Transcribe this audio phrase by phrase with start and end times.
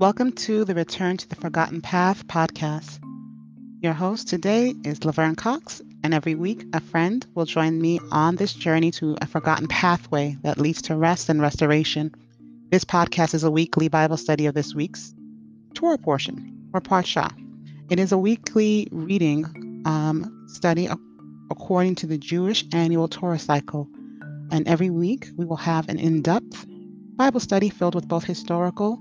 [0.00, 2.98] Welcome to the Return to the Forgotten Path podcast.
[3.80, 8.34] Your host today is Laverne Cox, and every week a friend will join me on
[8.34, 12.12] this journey to a forgotten pathway that leads to rest and restoration.
[12.70, 15.14] This podcast is a weekly Bible study of this week's
[15.74, 17.30] Torah portion, or Parsha.
[17.90, 20.88] It is a weekly reading um, study
[21.50, 23.88] according to the Jewish annual Torah cycle.
[24.50, 26.66] And every week we will have an in depth
[27.16, 29.00] Bible study filled with both historical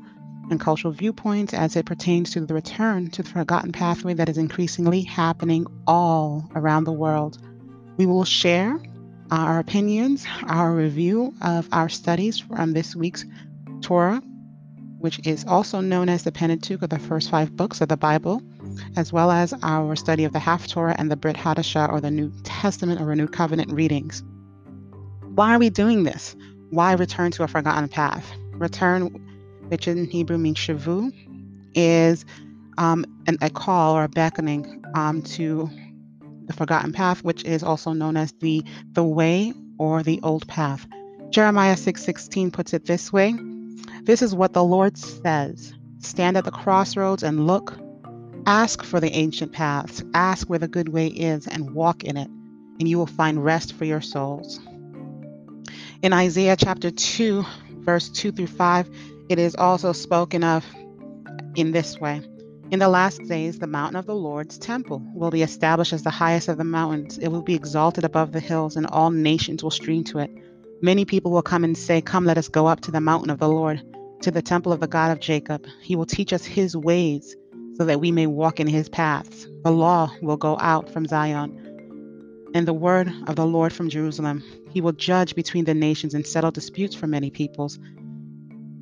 [0.51, 4.37] and cultural viewpoints as it pertains to the return to the forgotten pathway that is
[4.37, 7.39] increasingly happening all around the world.
[7.97, 8.79] We will share
[9.31, 13.25] our opinions, our review of our studies from this week's
[13.81, 14.21] Torah,
[14.99, 18.43] which is also known as the Pentateuch or the first five books of the Bible,
[18.95, 22.31] as well as our study of the Haftorah and the Brit Hadashah or the New
[22.43, 24.23] Testament or New Covenant readings.
[25.35, 26.35] Why are we doing this?
[26.69, 28.31] Why return to a forgotten path?
[28.51, 29.07] Return
[29.69, 31.11] which in Hebrew means shavu,
[31.73, 32.23] is
[32.77, 35.67] um, an, a call or a beckoning um, to
[36.45, 40.85] the forgotten path, which is also known as the the way or the old path.
[41.31, 43.33] Jeremiah 6:16 puts it this way:
[44.03, 47.75] This is what the Lord says: Stand at the crossroads and look.
[48.45, 50.03] Ask for the ancient paths.
[50.13, 52.27] Ask where the good way is and walk in it,
[52.79, 54.59] and you will find rest for your souls.
[56.03, 57.45] In Isaiah chapter 2,
[57.79, 58.89] verse 2 through 5,
[59.29, 60.65] it is also spoken of
[61.55, 62.21] in this way
[62.71, 66.09] In the last days, the mountain of the Lord's temple will be established as the
[66.09, 67.17] highest of the mountains.
[67.19, 70.29] It will be exalted above the hills, and all nations will stream to it.
[70.81, 73.39] Many people will come and say, Come, let us go up to the mountain of
[73.39, 73.81] the Lord,
[74.23, 75.65] to the temple of the God of Jacob.
[75.81, 77.33] He will teach us his ways,
[77.77, 79.47] so that we may walk in his paths.
[79.63, 81.62] The law will go out from Zion,
[82.53, 84.43] and the word of the Lord from Jerusalem.
[84.69, 87.79] He will judge between the nations and settle disputes for many peoples.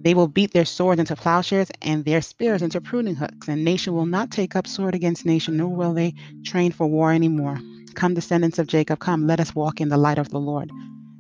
[0.04, 3.94] They will beat their swords into plowshares and their spears into pruning hooks, and nation
[3.94, 7.60] will not take up sword against nation, nor will they train for war anymore.
[7.94, 10.72] Come, descendants of Jacob, come, let us walk in the light of the Lord.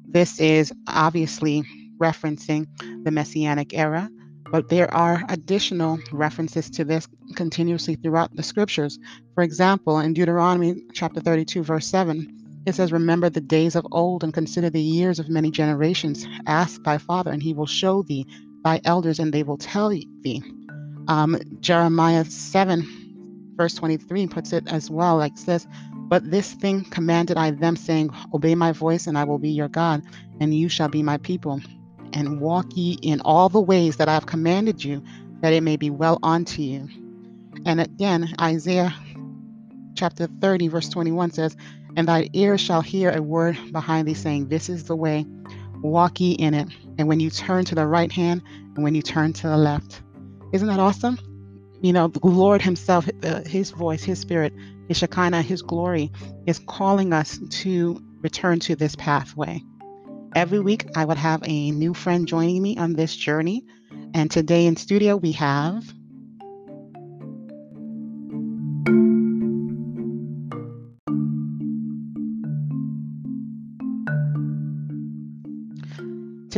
[0.08, 1.64] This is obviously
[1.98, 2.68] referencing
[3.04, 4.10] the Messianic era,
[4.52, 8.98] but there are additional references to this continuously throughout the scriptures.
[9.36, 14.24] For example, in Deuteronomy chapter 32, verse 7, it says, Remember the days of old
[14.24, 16.26] and consider the years of many generations.
[16.46, 18.28] Ask thy father, and he will show thee
[18.64, 20.44] thy elders, and they will tell thee.
[21.08, 27.38] Um, Jeremiah 7, verse 23 puts it as well, like this But this thing commanded
[27.38, 30.04] I them, saying, Obey my voice, and I will be your God,
[30.40, 31.62] and you shall be my people.
[32.14, 35.02] And walk ye in all the ways that I have commanded you,
[35.42, 36.88] that it may be well unto you.
[37.66, 38.94] And again, Isaiah
[39.96, 41.56] chapter 30, verse 21 says,
[41.96, 45.26] And thy ears shall hear a word behind thee, saying, This is the way,
[45.82, 46.68] walk ye in it.
[46.98, 48.42] And when you turn to the right hand
[48.76, 50.02] and when you turn to the left.
[50.54, 51.18] Isn't that awesome?
[51.82, 54.54] You know, the Lord Himself, uh, His voice, His Spirit,
[54.88, 56.12] His Shekinah, His glory
[56.46, 59.62] is calling us to return to this pathway.
[60.36, 63.66] Every week, I would have a new friend joining me on this journey.
[64.14, 65.84] And today in studio, we have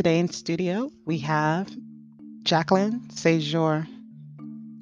[0.04, 1.74] Today in studio, we have
[2.42, 3.88] Jacqueline Sejour.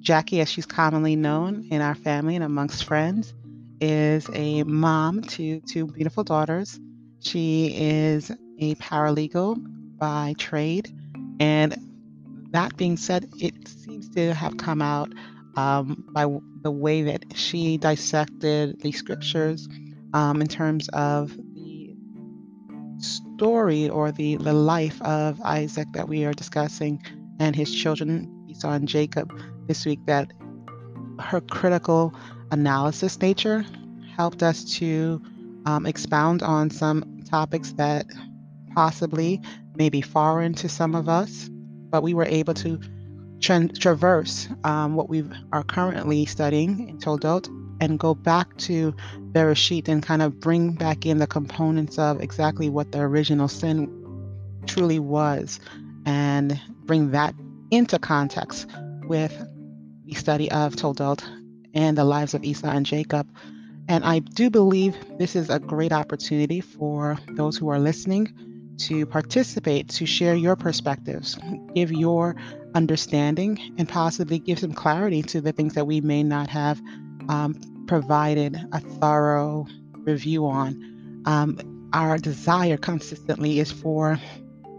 [0.01, 3.33] Jackie, as she's commonly known in our family and amongst friends,
[3.81, 6.81] is a mom to two beautiful daughters.
[7.21, 9.65] She is a paralegal
[9.97, 10.91] by trade.
[11.39, 11.77] And
[12.51, 15.13] that being said, it seems to have come out
[15.55, 16.27] um, by
[16.63, 19.69] the way that she dissected the scriptures
[20.15, 21.33] um, in terms of
[23.03, 27.03] story or the, the life of Isaac that we are discussing
[27.39, 29.33] and his children, Esau and Jacob,
[29.67, 30.33] this week, that
[31.21, 32.15] her critical
[32.51, 33.65] analysis nature
[34.17, 35.21] helped us to
[35.67, 38.07] um, expound on some topics that
[38.75, 39.41] possibly
[39.77, 41.49] may be foreign to some of us,
[41.91, 42.79] but we were able to
[43.41, 47.49] tra- traverse um, what we are currently studying in Toldot
[47.83, 48.95] and go back to
[49.33, 53.91] Bereshit and kind of bring back in the components of exactly what the original sin
[54.67, 55.59] truly was
[56.07, 57.35] and bring that
[57.73, 58.69] into context
[59.03, 59.37] with
[60.05, 61.25] the study of Toldot
[61.75, 63.29] and the lives of Esau and Jacob.
[63.89, 68.33] And I do believe this is a great opportunity for those who are listening
[68.79, 71.37] to participate, to share your perspectives,
[71.75, 72.37] give your
[72.77, 76.81] understanding, and possibly give some clarity to the things that we may not have
[77.29, 77.55] um,
[77.93, 79.67] provided a thorough
[79.97, 81.23] review on.
[81.27, 84.19] Um, our desire consistently is for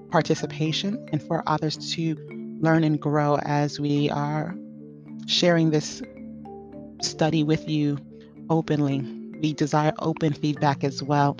[0.09, 2.15] participation and for others to
[2.59, 4.55] learn and grow as we are
[5.27, 6.01] sharing this
[7.03, 7.99] study with you
[8.49, 9.01] openly.
[9.39, 11.37] We desire open feedback as well.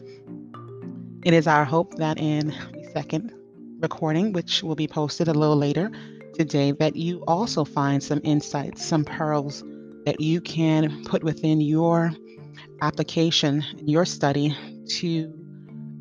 [1.26, 3.34] It is our hope that in the second
[3.80, 5.90] recording, which will be posted a little later
[6.36, 9.64] today, that you also find some insights, some pearls
[10.06, 12.12] that you can put within your
[12.82, 14.56] application, your study
[14.88, 15.34] to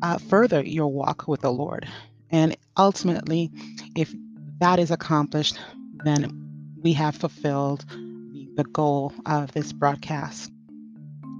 [0.01, 1.87] uh, further your walk with the Lord.
[2.29, 3.51] And ultimately,
[3.95, 4.13] if
[4.59, 5.57] that is accomplished,
[6.03, 6.43] then
[6.81, 10.51] we have fulfilled the, the goal of this broadcast.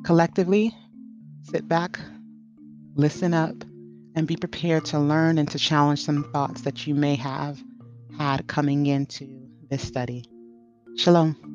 [0.05, 0.71] Collectively,
[1.43, 1.99] sit back,
[2.95, 3.55] listen up,
[4.15, 7.61] and be prepared to learn and to challenge some thoughts that you may have
[8.17, 10.23] had coming into this study.
[10.95, 11.52] Shalom.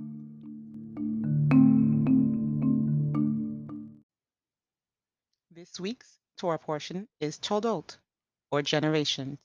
[5.78, 7.98] This week's Torah portion is Toldot,
[8.50, 9.38] or generations.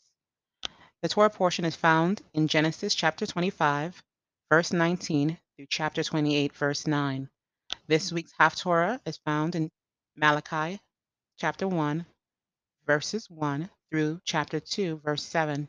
[1.03, 4.01] The Torah portion is found in Genesis chapter 25,
[4.49, 7.29] verse 19 through chapter 28, verse 9.
[7.85, 9.69] This week's Haftorah is found in
[10.15, 10.81] Malachi
[11.37, 12.03] chapter 1,
[12.87, 15.67] verses 1 through chapter 2, verse 7.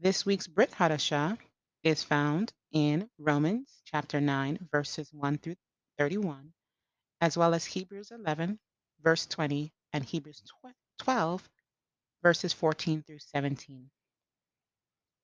[0.00, 1.36] This week's Brit Hadashah
[1.82, 5.56] is found in Romans chapter 9, verses 1 through
[5.98, 6.54] 31,
[7.20, 8.58] as well as Hebrews 11,
[9.02, 10.42] verse 20, and Hebrews
[11.02, 11.48] 12,
[12.22, 13.90] verses 14 through 17.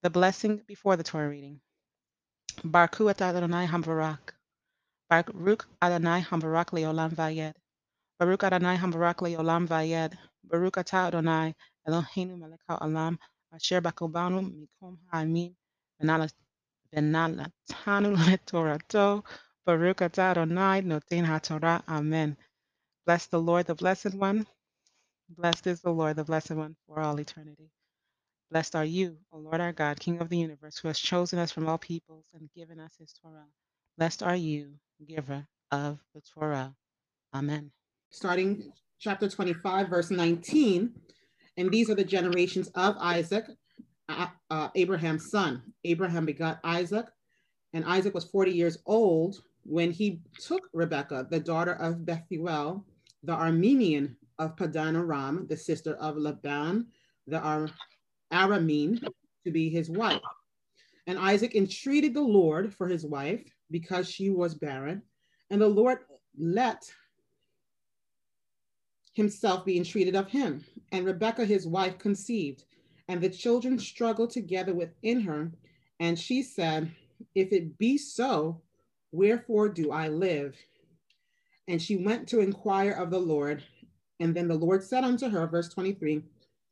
[0.03, 1.61] The blessing before the Torah reading.
[2.63, 4.33] Barku et Adonai Hamvarak.
[5.09, 7.53] Baruch Adonai Hamvarak leolam vayed.
[8.19, 10.17] Baruch Adonai Hamvarak leolam vayed.
[10.45, 11.55] Baruch atah Adonai
[11.87, 13.17] Eloheinu melech haolam
[13.53, 15.55] asher bakobanu mikom ha'amin
[16.01, 16.31] v'nalatanu
[18.27, 19.23] letorato.
[19.65, 21.83] Baruch atah Adonai noten haTorah.
[21.89, 22.37] Amen.
[23.05, 24.47] Bless the Lord, the Blessed One.
[25.37, 27.69] Blessed is the Lord, the Blessed One, for all eternity.
[28.49, 31.51] Blessed are you, O Lord our God, King of the universe, who has chosen us
[31.51, 33.45] from all peoples and given us his Torah.
[33.97, 34.73] Blessed are you,
[35.05, 36.73] giver of the Torah.
[37.33, 37.69] Amen.
[38.09, 40.91] Starting chapter 25, verse 19.
[41.57, 43.45] And these are the generations of Isaac,
[44.07, 45.61] uh, uh, Abraham's son.
[45.83, 47.05] Abraham begot Isaac,
[47.73, 52.83] and Isaac was 40 years old when he took Rebekah, the daughter of Bethuel,
[53.23, 56.87] the Aramean of Padan Aram, the sister of Laban,
[57.27, 57.69] the Ar-
[58.33, 59.03] Aramean,
[59.45, 60.21] to be his wife.
[61.07, 65.01] And Isaac entreated the Lord for his wife because she was barren.
[65.49, 65.99] And the Lord
[66.37, 66.89] let
[69.13, 70.63] himself be entreated of him.
[70.91, 72.63] And Rebekah, his wife, conceived.
[73.07, 75.51] And the children struggled together within her.
[75.99, 76.91] And she said,
[77.35, 78.61] If it be so,
[79.11, 80.55] wherefore do I live?
[81.67, 83.63] And she went to inquire of the Lord.
[84.19, 86.23] And then the Lord said unto her, verse 23,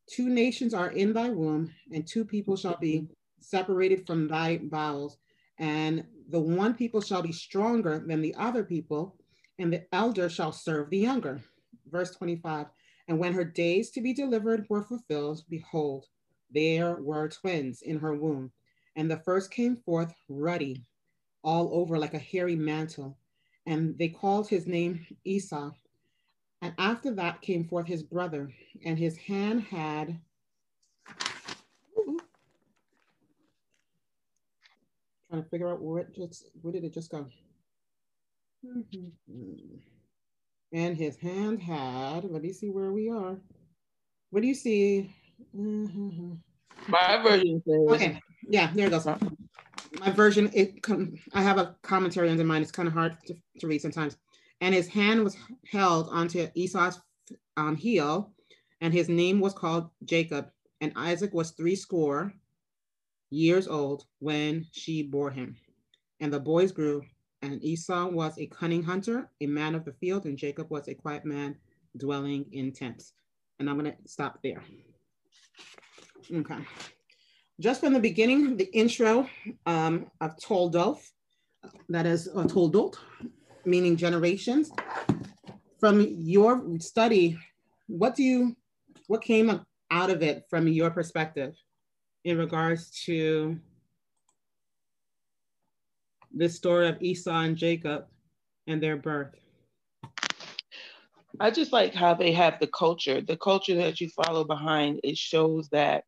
[0.07, 3.07] Two nations are in thy womb, and two people shall be
[3.39, 5.17] separated from thy bowels.
[5.59, 9.15] And the one people shall be stronger than the other people,
[9.59, 11.41] and the elder shall serve the younger.
[11.89, 12.67] Verse 25
[13.07, 16.05] And when her days to be delivered were fulfilled, behold,
[16.51, 18.51] there were twins in her womb.
[18.95, 20.83] And the first came forth ruddy,
[21.43, 23.17] all over like a hairy mantle.
[23.65, 25.71] And they called his name Esau.
[26.61, 28.51] And after that came forth his brother,
[28.83, 30.19] and his hand had
[35.29, 37.27] trying to figure out where it just where did it just go?
[38.65, 39.77] Mm-hmm.
[40.73, 43.37] And his hand had, let me see where we are.
[44.31, 45.09] What do you see?
[45.53, 47.23] My mm-hmm.
[47.23, 49.05] version says Okay, yeah, there it goes.
[49.99, 50.85] My version, it
[51.33, 52.61] I have a commentary under mine.
[52.61, 54.17] It's kind of hard to, to read sometimes
[54.61, 55.37] and his hand was
[55.71, 56.99] held onto Esau's
[57.55, 58.31] um, heel,
[58.81, 60.49] and his name was called Jacob.
[60.81, 62.33] And Isaac was three score
[63.29, 65.55] years old when she bore him.
[66.19, 67.03] And the boys grew,
[67.41, 70.95] and Esau was a cunning hunter, a man of the field, and Jacob was a
[70.95, 71.55] quiet man
[71.97, 73.13] dwelling in tents.
[73.59, 74.63] And I'm going to stop there.
[76.33, 76.57] Okay.
[77.59, 79.27] Just from the beginning, the intro
[79.65, 80.99] um, of Toldot,
[81.89, 82.95] that is uh, Toldot,
[83.67, 84.71] meaning generations.
[85.79, 87.37] From your study,
[87.87, 88.55] what do you,
[89.07, 91.53] what came out of it from your perspective
[92.23, 93.59] in regards to
[96.33, 98.05] the story of Esau and Jacob
[98.65, 99.35] and their birth?
[101.39, 105.01] I just like how they have the culture, the culture that you follow behind.
[105.03, 106.03] It shows that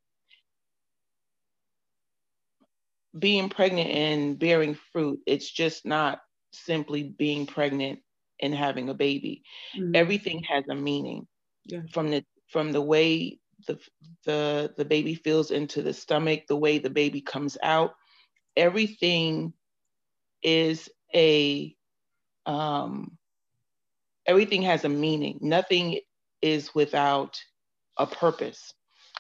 [3.18, 6.20] being pregnant and bearing fruit, it's just not
[6.52, 8.00] simply being pregnant
[8.42, 9.44] and having a baby.
[9.78, 9.96] Mm-hmm.
[9.96, 11.28] Everything has a meaning.
[11.66, 11.82] Yeah.
[11.92, 13.80] From the from the way the
[14.26, 17.94] the the baby feels into the stomach, the way the baby comes out,
[18.56, 19.54] everything
[20.42, 21.76] is a
[22.46, 23.18] um,
[24.26, 25.40] everything has a meaning.
[25.42, 26.00] Nothing
[26.42, 27.40] is without
[27.98, 28.74] a purpose.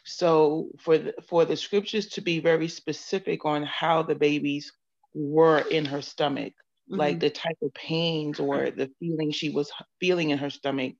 [0.06, 4.72] So for the, for the scriptures to be very specific on how the babies
[5.14, 6.54] were in her stomach,
[6.90, 7.00] mm-hmm.
[7.00, 10.94] like the type of pains or the feeling she was feeling in her stomach,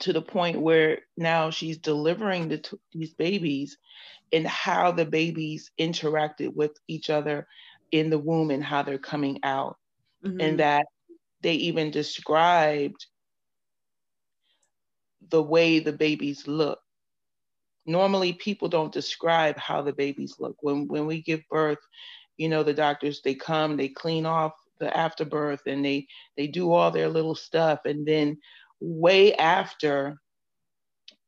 [0.00, 3.78] to the point where now she's delivering the t- these babies
[4.32, 7.46] and how the babies interacted with each other
[7.90, 9.76] in the womb and how they're coming out
[10.24, 10.40] mm-hmm.
[10.40, 10.86] and that
[11.42, 13.06] they even described
[15.28, 16.80] the way the babies look
[17.86, 21.78] normally people don't describe how the babies look when when we give birth
[22.36, 24.52] you know the doctors they come they clean off
[24.82, 28.36] the afterbirth and they they do all their little stuff and then
[28.80, 30.18] way after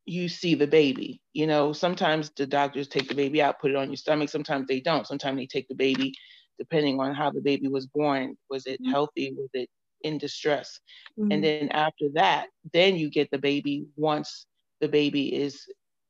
[0.07, 1.23] you see the baby.
[1.33, 4.29] You know, sometimes the doctors take the baby out, put it on your stomach.
[4.29, 5.07] Sometimes they don't.
[5.07, 6.13] Sometimes they take the baby,
[6.59, 8.37] depending on how the baby was born.
[8.51, 8.91] Was it mm-hmm.
[8.91, 9.33] healthy?
[9.37, 9.71] Was it
[10.03, 10.81] in distress?
[11.19, 11.33] Mm-hmm.
[11.33, 14.47] And then after that, then you get the baby once
[14.81, 15.65] the baby is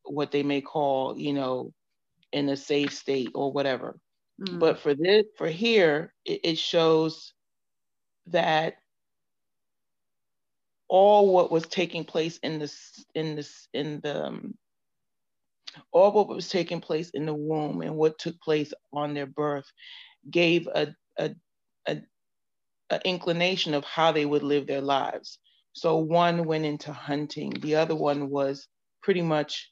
[0.05, 1.73] what they may call, you know,
[2.33, 3.99] in a safe state or whatever.
[4.41, 4.59] Mm-hmm.
[4.59, 7.34] But for this, for here, it, it shows
[8.29, 8.77] that
[10.89, 14.55] all what was taking place in this in this in the um,
[15.93, 19.67] all what was taking place in the womb and what took place on their birth
[20.31, 21.35] gave a, a,
[21.89, 22.01] a,
[22.91, 25.39] a inclination of how they would live their lives.
[25.73, 28.69] So one went into hunting, the other one was
[29.03, 29.71] pretty much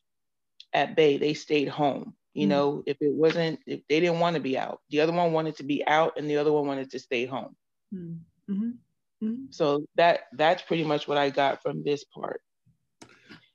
[0.72, 1.16] at bay.
[1.18, 2.14] They stayed home.
[2.34, 2.50] You mm-hmm.
[2.50, 5.56] know, if it wasn't, if they didn't want to be out, the other one wanted
[5.56, 7.54] to be out, and the other one wanted to stay home.
[8.52, 8.70] Mm-hmm.
[9.26, 9.44] Mm-hmm.
[9.50, 12.40] So that that's pretty much what I got from this part.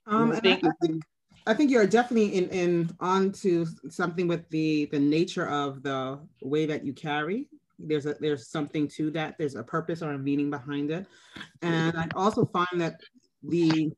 [0.06, 1.02] Um, I, think, I, think,
[1.46, 6.66] I think you're definitely in in onto something with the the nature of the way
[6.66, 7.48] that you carry.
[7.78, 9.36] There's a there's something to that.
[9.38, 11.06] There's a purpose or a meaning behind it,
[11.62, 13.00] and I also find that
[13.42, 13.92] the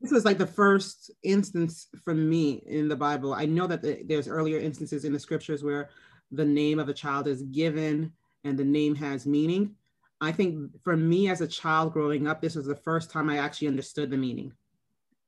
[0.00, 3.32] this was like the first instance for me in the Bible.
[3.32, 5.90] I know that the, there's earlier instances in the scriptures where
[6.32, 8.12] the name of a child is given
[8.44, 9.74] and the name has meaning.
[10.20, 13.38] I think for me as a child growing up, this was the first time I
[13.38, 14.52] actually understood the meaning.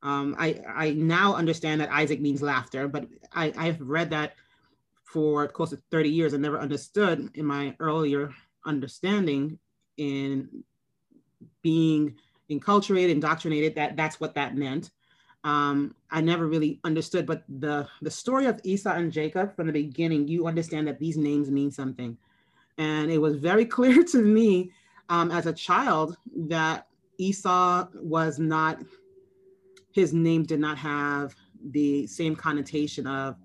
[0.02, 4.35] Um, I, I now understand that Isaac means laughter, but I, I've read that
[5.04, 8.35] for close to 30 years and never understood in my earlier
[8.66, 9.59] understanding
[9.97, 10.64] in
[11.62, 12.16] being
[12.50, 14.90] enculturated, indoctrinated, that that's what that meant.
[15.45, 19.73] Um, I never really understood, but the, the story of Esau and Jacob from the
[19.73, 22.16] beginning, you understand that these names mean something.
[22.79, 24.71] And it was very clear to me
[25.09, 26.17] um, as a child
[26.49, 26.87] that
[27.19, 28.83] Esau was not,
[29.93, 31.35] his name did not have
[31.71, 33.37] the same connotation of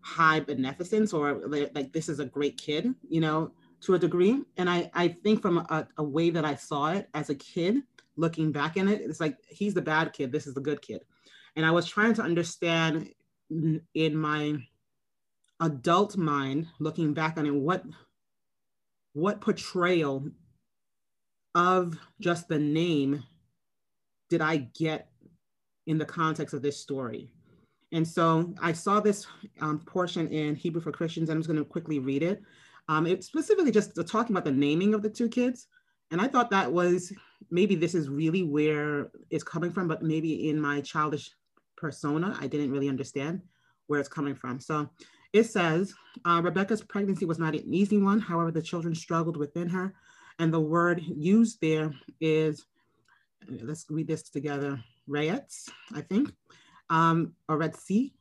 [0.00, 3.50] high beneficence or like this is a great kid, you know,
[3.80, 4.42] to a degree.
[4.56, 7.76] And I, I think from a, a way that I saw it as a kid,
[8.16, 11.02] looking back in it, it's like he's the bad kid, this is the good kid.
[11.56, 13.10] And I was trying to understand
[13.50, 14.56] in my
[15.60, 17.84] adult mind, looking back on it, what
[19.14, 20.28] what portrayal
[21.54, 23.24] of just the name
[24.28, 25.08] did I get
[25.86, 27.32] in the context of this story?
[27.92, 29.26] And so I saw this
[29.60, 31.28] um, portion in Hebrew for Christians.
[31.28, 32.42] and I'm just going to quickly read it.
[32.88, 35.68] Um, it's specifically just talking about the naming of the two kids.
[36.10, 37.12] And I thought that was
[37.50, 41.30] maybe this is really where it's coming from, but maybe in my childish
[41.76, 43.42] persona, I didn't really understand
[43.86, 44.60] where it's coming from.
[44.60, 44.90] So
[45.34, 45.92] it says
[46.24, 48.20] uh, Rebecca's pregnancy was not an easy one.
[48.20, 49.92] However, the children struggled within her.
[50.38, 52.64] And the word used there is,
[53.48, 56.32] let's read this together, rayets, I think,
[56.88, 58.14] um, or red sea.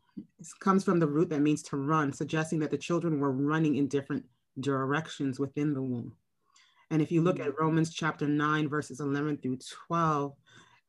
[0.59, 3.87] comes from the root that means to run, suggesting that the children were running in
[3.87, 4.25] different
[4.59, 6.13] directions within the womb.
[6.89, 10.33] And if you look at Romans chapter 9, verses 11 through 12,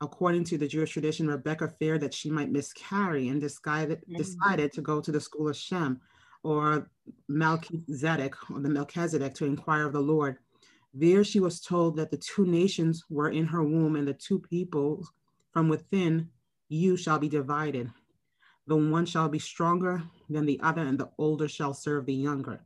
[0.00, 4.16] according to the Jewish tradition, Rebecca feared that she might miscarry and decided, mm-hmm.
[4.16, 6.00] decided to go to the school of Shem
[6.44, 6.90] or
[7.28, 10.36] Melchizedek or the Melchizedek to inquire of the Lord.
[10.92, 14.38] There she was told that the two nations were in her womb, and the two
[14.38, 15.10] peoples
[15.52, 16.28] from within
[16.68, 17.90] you shall be divided.
[18.66, 22.60] The one shall be stronger than the other, and the older shall serve the younger.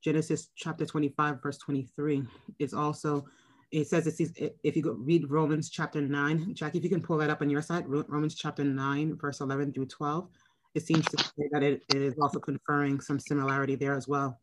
[0.00, 2.24] Genesis chapter 25, verse 23.
[2.58, 3.26] It's also,
[3.70, 7.18] it says, it, if you go read Romans chapter 9, Jackie, if you can pull
[7.18, 10.28] that up on your side, Romans chapter 9, verse 11 through 12,
[10.74, 14.40] it seems to say that it, it is also conferring some similarity there as well.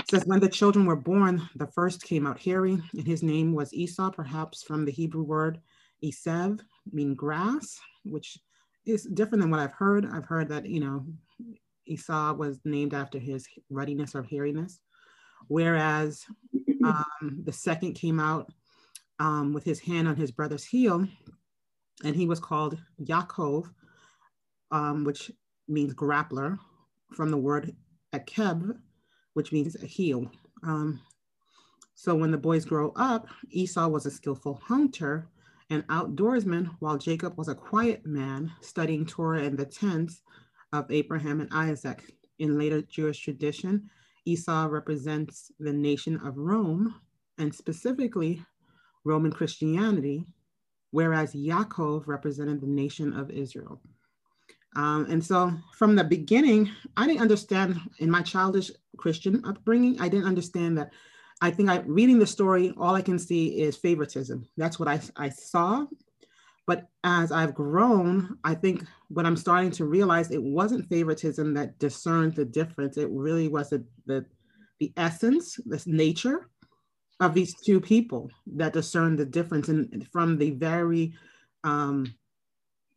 [0.00, 3.54] It says, when the children were born, the first came out hairy, and his name
[3.54, 5.60] was Esau, perhaps from the Hebrew word
[6.02, 6.60] Esev,
[6.92, 8.38] mean grass, which
[8.84, 10.06] is different than what I've heard.
[10.06, 11.06] I've heard that, you know,
[11.86, 14.80] Esau was named after his ruddiness or hairiness,
[15.48, 16.24] whereas
[16.84, 18.52] um, the second came out
[19.18, 21.06] um, with his hand on his brother's heel,
[22.04, 23.70] and he was called Yaakov,
[24.70, 25.30] um, which
[25.68, 26.58] means grappler,
[27.14, 27.74] from the word
[28.14, 28.78] akeb,
[29.34, 30.30] which means a heel.
[30.62, 31.00] Um,
[31.94, 35.28] so when the boys grow up, Esau was a skillful hunter
[35.70, 40.22] and outdoorsman, while Jacob was a quiet man studying Torah in the tents
[40.72, 42.02] of Abraham and Isaac.
[42.38, 43.88] In later Jewish tradition,
[44.24, 46.94] Esau represents the nation of Rome
[47.38, 48.44] and specifically
[49.04, 50.26] Roman Christianity,
[50.90, 53.80] whereas Yaakov represented the nation of Israel.
[54.74, 60.08] Um, and so from the beginning, I didn't understand in my childish Christian upbringing, I
[60.08, 60.90] didn't understand that.
[61.40, 64.46] I think I reading the story, all I can see is favoritism.
[64.56, 65.86] That's what I, I saw.
[66.66, 71.78] But as I've grown, I think what I'm starting to realize it wasn't favoritism that
[71.78, 72.96] discerned the difference.
[72.96, 74.24] It really was the, the,
[74.78, 76.48] the essence, this nature
[77.18, 79.68] of these two people that discerned the difference.
[79.68, 81.14] And from the very
[81.64, 82.14] um,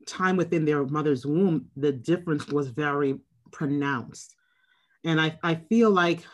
[0.05, 3.19] time within their mother's womb, the difference was very
[3.51, 4.35] pronounced.
[5.03, 6.25] And I, I feel like,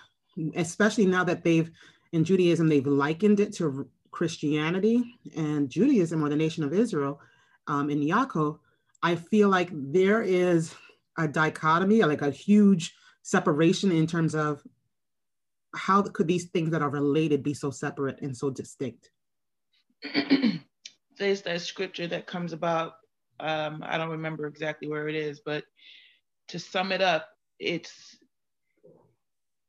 [0.55, 1.69] especially now that they've,
[2.11, 5.03] in Judaism, they've likened it to Christianity
[5.35, 7.19] and Judaism or the nation of Israel
[7.67, 8.59] um, in Yaakov,
[9.01, 10.75] I feel like there is
[11.17, 14.61] a dichotomy, like a huge separation in terms of
[15.73, 19.09] how could these things that are related be so separate and so distinct?
[21.17, 22.93] There's that scripture that comes about
[23.39, 25.63] um, I don't remember exactly where it is, but
[26.49, 27.27] to sum it up,
[27.59, 28.17] it's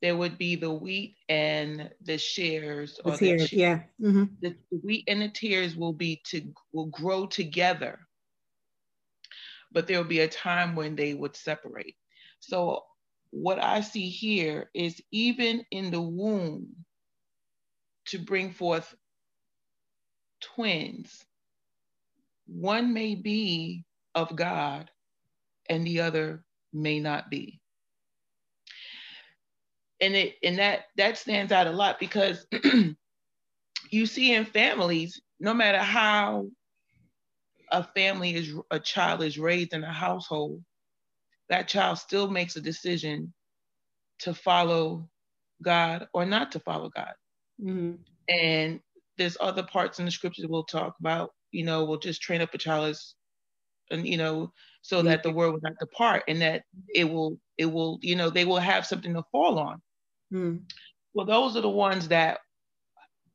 [0.02, 2.98] there would be the wheat and the shares.
[3.04, 3.82] The tares, the, yeah.
[4.00, 4.24] Mm-hmm.
[4.40, 6.42] The, the wheat and the tares will be to
[6.72, 8.00] will grow together,
[9.70, 11.96] but there will be a time when they would separate.
[12.40, 12.82] So
[13.30, 16.68] what I see here is even in the womb
[18.06, 18.94] to bring forth
[20.40, 21.24] twins,
[22.46, 24.90] one may be of God
[25.68, 27.60] and the other may not be.
[30.00, 32.46] And it and that that stands out a lot because
[33.90, 36.48] you see in families, no matter how
[37.70, 40.62] a family is a child is raised in a household,
[41.48, 43.32] that child still makes a decision
[44.18, 45.08] to follow
[45.62, 47.14] God or not to follow God.
[47.62, 47.94] Mm-hmm.
[48.28, 48.80] And
[49.18, 52.52] there's other parts in the scriptures we'll talk about you know, we'll just train up
[52.54, 53.14] a child as,
[53.90, 55.08] and you know, so mm-hmm.
[55.08, 58.44] that the word will not depart, and that it will, it will, you know, they
[58.44, 59.80] will have something to fall on.
[60.32, 60.62] Mm.
[61.14, 62.38] Well, those are the ones that,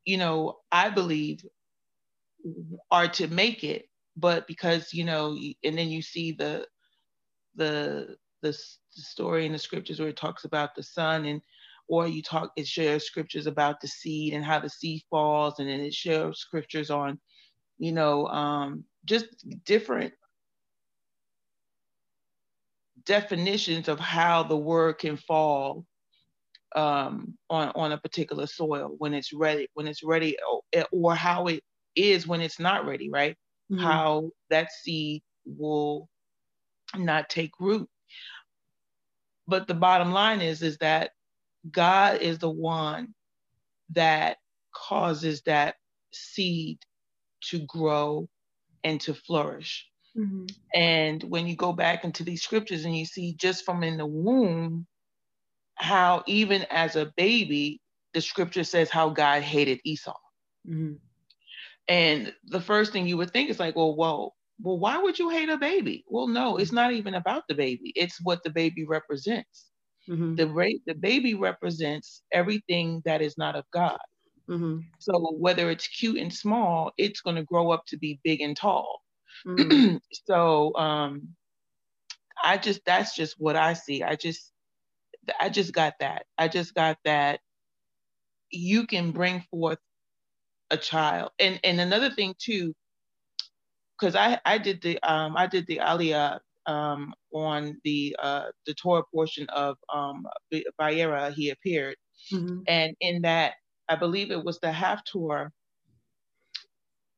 [0.03, 1.45] you know, I believe
[2.91, 3.85] are to make it,
[4.15, 6.65] but because you know, and then you see the,
[7.55, 8.51] the the,
[8.95, 11.41] the story in the scriptures where it talks about the son and
[11.87, 15.69] or you talk it shares scriptures about the seed and how the seed falls and
[15.69, 17.19] then it shares scriptures on
[17.77, 19.27] you know, um, just
[19.65, 20.13] different
[23.05, 25.85] definitions of how the word can fall
[26.75, 31.47] um, on on a particular soil when it's ready, when it's ready, or, or how
[31.47, 31.63] it
[31.95, 33.37] is when it's not ready, right?
[33.71, 33.83] Mm-hmm.
[33.83, 36.09] How that seed will
[36.95, 37.89] not take root.
[39.47, 41.11] But the bottom line is is that
[41.69, 43.13] God is the one
[43.91, 44.37] that
[44.73, 45.75] causes that
[46.11, 46.79] seed
[47.49, 48.27] to grow
[48.83, 49.87] and to flourish.
[50.17, 50.45] Mm-hmm.
[50.73, 54.05] And when you go back into these scriptures and you see just from in the
[54.05, 54.87] womb,
[55.75, 57.81] how even as a baby,
[58.13, 60.17] the scripture says how God hated Esau.
[60.67, 60.93] Mm-hmm.
[61.87, 65.29] And the first thing you would think is like, well, whoa, well, why would you
[65.29, 66.03] hate a baby?
[66.07, 67.93] Well, no, it's not even about the baby.
[67.95, 69.67] It's what the baby represents.
[70.09, 70.35] Mm-hmm.
[70.35, 73.99] The, ra- the baby represents everything that is not of God.
[74.49, 74.79] Mm-hmm.
[74.99, 78.55] So whether it's cute and small, it's going to grow up to be big and
[78.55, 79.01] tall.
[79.45, 79.97] Mm-hmm.
[80.25, 81.29] so um,
[82.43, 84.03] I just that's just what I see.
[84.03, 84.51] I just
[85.39, 86.25] I just got that.
[86.37, 87.39] I just got that
[88.51, 89.79] you can bring forth
[90.71, 91.31] a child.
[91.39, 92.73] And and another thing too,
[93.99, 98.73] because I I did the um I did the Aliyah um on the uh the
[98.75, 100.25] Torah portion of um
[100.79, 101.95] Vayera he appeared.
[102.33, 102.59] Mm-hmm.
[102.67, 103.53] And in that
[103.89, 105.49] I believe it was the Haftorah.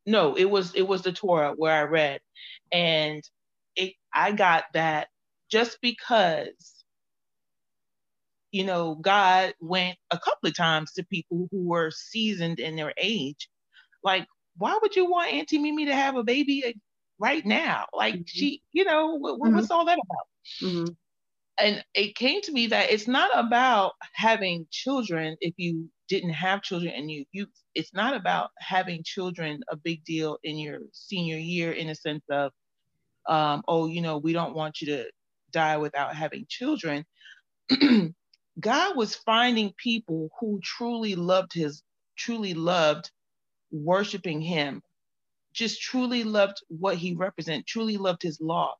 [0.05, 2.21] No, it was it was the Torah where I read,
[2.71, 3.23] and
[3.75, 5.07] it I got that
[5.51, 6.83] just because
[8.51, 12.93] you know God went a couple of times to people who were seasoned in their
[12.97, 13.49] age,
[14.03, 14.25] like
[14.57, 16.75] why would you want Auntie Mimi to have a baby
[17.19, 17.87] right now.
[17.93, 18.25] Like Mhm.
[18.25, 19.51] she, you know, what, Mhm.
[19.53, 20.27] what's all that about?
[20.61, 20.97] Mhm.
[21.59, 26.61] and it came to me that it's not about having children if you didn't have
[26.61, 31.37] children and you you it's not about having children a big deal in your senior
[31.37, 32.51] year in a sense of
[33.27, 35.11] um, oh you know we don't want you to
[35.51, 37.05] die without having children
[38.59, 41.83] god was finding people who truly loved his
[42.17, 43.11] truly loved
[43.71, 44.81] worshiping him
[45.59, 48.73] just truly loved what he represented truly loved his law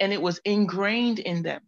[0.00, 1.62] and it was ingrained in them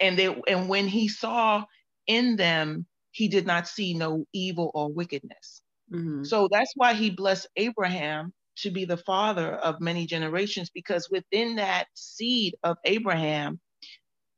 [0.00, 1.64] and they and when he saw
[2.06, 6.26] in them he did not see no evil or wickedness Mhm.
[6.26, 11.56] so that's why he blessed abraham to be the father of many generations because within
[11.56, 13.60] that seed of abraham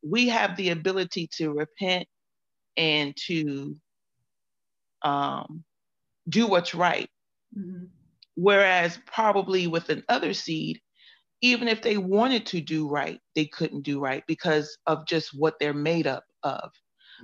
[0.03, 2.09] we have the ability to repent
[2.79, 3.77] and to
[5.03, 5.65] um,
[6.29, 7.11] do what's right
[7.57, 7.98] Mhm.
[8.39, 10.81] Whereas probably with another seed
[11.41, 15.55] even if they wanted to do right they couldn't do right because of just what
[15.59, 16.71] they're made up of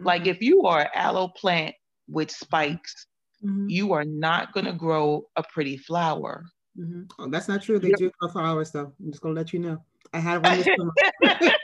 [0.00, 0.26] like Mhm.
[0.34, 1.74] if you are an aloe plant
[2.08, 3.06] with spikes
[3.44, 3.70] Mhm.
[3.70, 6.44] you are not going to grow a pretty flower
[6.76, 7.08] Mhm.
[7.20, 7.78] Oh, that's not true.
[7.78, 7.98] They Yep.
[7.98, 8.92] do grow flowers, though.
[8.98, 9.84] I'm just gonna let you know.
[10.12, 10.90] I had one this summer.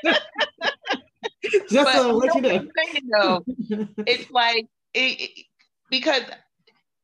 [1.68, 2.54] just but to you let you know know.
[2.54, 3.44] what I'm saying, though,
[4.06, 5.46] it's like it, it-
[5.90, 6.22] because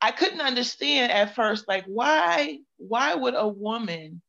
[0.06, 4.22] I couldn't understand at first, like why why would a woman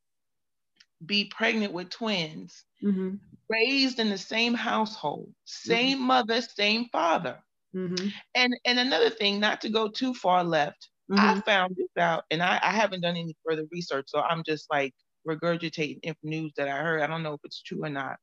[1.04, 3.20] be pregnant with twins, Mhm.
[3.50, 5.34] raised in the same household,
[5.66, 5.90] Mm-hmm.
[5.90, 8.18] same mother, same father, Mhm.
[8.34, 11.42] and and another thing, not to go too far left, I Mhm.
[11.46, 14.94] found this out, and I, I haven't done any further research, so I'm just like
[15.28, 17.02] regurgitating inf- news that I heard.
[17.02, 18.18] I don't know if it's true or not,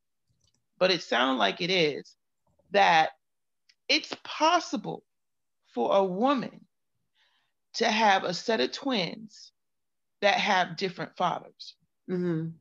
[0.78, 2.16] but it sounds like it is
[2.72, 3.12] that
[3.88, 5.04] it's possible
[5.74, 6.65] for a woman
[7.76, 9.52] to have a set of twins
[10.22, 11.76] that have different fathers.
[12.10, 12.52] Mhm.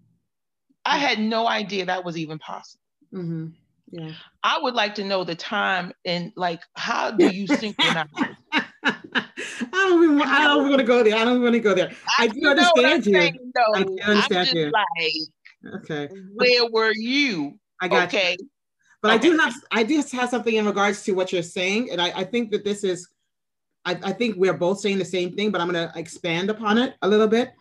[0.83, 2.83] I had no idea that was even possible.
[3.13, 3.53] Mhm.
[3.91, 4.13] Yeah.
[4.43, 8.07] I would like to know the time and like how do you synchronize?
[8.53, 10.21] I don't even.
[10.21, 11.15] I don't want to go there.
[11.15, 11.91] I don't want to go there.
[12.19, 13.13] I do You what I'm understand you.
[13.13, 13.51] saying.
[13.73, 14.71] I do understand I'm just you.
[14.71, 17.59] like, Okay, where were you?
[17.81, 18.19] I got you.
[18.19, 18.37] Okay.
[19.01, 22.01] But I do have I do have something in regards to what you're saying, and
[22.01, 23.07] I, I think that this is
[23.85, 26.77] I, I think we're both saying the same thing, but I'm going to expand upon
[26.77, 27.53] it a little bit.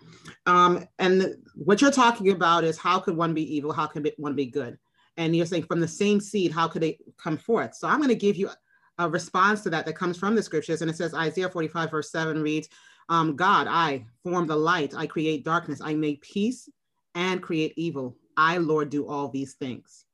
[0.47, 3.73] Um, and what you're talking about is how could one be evil?
[3.73, 4.79] How can one be good?
[5.17, 7.75] And you're saying from the same seed, how could they come forth?
[7.75, 8.51] So I'm going to give you
[8.99, 10.81] a response to that that comes from the scriptures.
[10.81, 12.69] And it says Isaiah 45, verse 7 reads,
[13.09, 16.69] um, God, I form the light, I create darkness, I make peace
[17.15, 18.17] and create evil.
[18.37, 20.07] I, Lord, do all these things.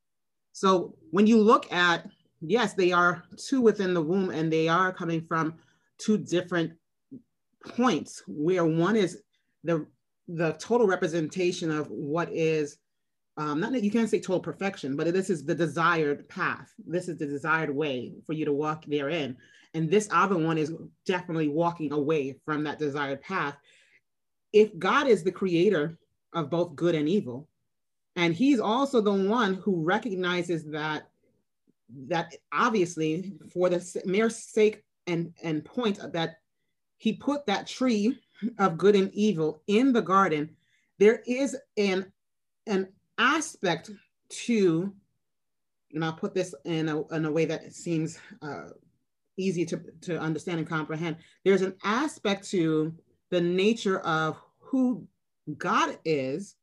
[0.53, 2.07] So when you look at,
[2.41, 5.55] yes, they are two within the womb and they are coming from
[6.01, 6.73] two different
[7.77, 9.23] points where one is
[9.65, 9.87] the
[10.29, 12.79] the total representation of what is
[13.37, 16.73] um, not that you can't say total perfection, but this is the desired path.
[16.87, 19.37] This is the desired way for you to walk therein.
[19.73, 20.75] And this other one is
[21.07, 23.57] definitely walking away from that desired path.
[24.53, 25.97] If God is the creator
[26.35, 27.49] of both good and evil,
[28.17, 31.09] and he's also the one who recognizes that
[32.09, 36.39] that obviously for the mere sake and and point that
[36.97, 38.19] he put that tree
[38.59, 40.49] of good and evil in the garden
[40.99, 42.11] there is an
[42.67, 43.91] an aspect
[44.29, 44.93] to
[45.93, 48.69] and i'll put this in a, in a way that seems uh,
[49.41, 51.17] easy to, to understand and comprehend.
[51.45, 52.95] There's an aspect to
[53.31, 55.07] the nature of who
[55.59, 56.55] god is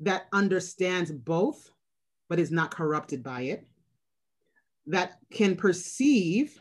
[0.00, 1.70] that understands both
[2.28, 3.66] but is not corrupted by it
[4.86, 6.60] that can perceive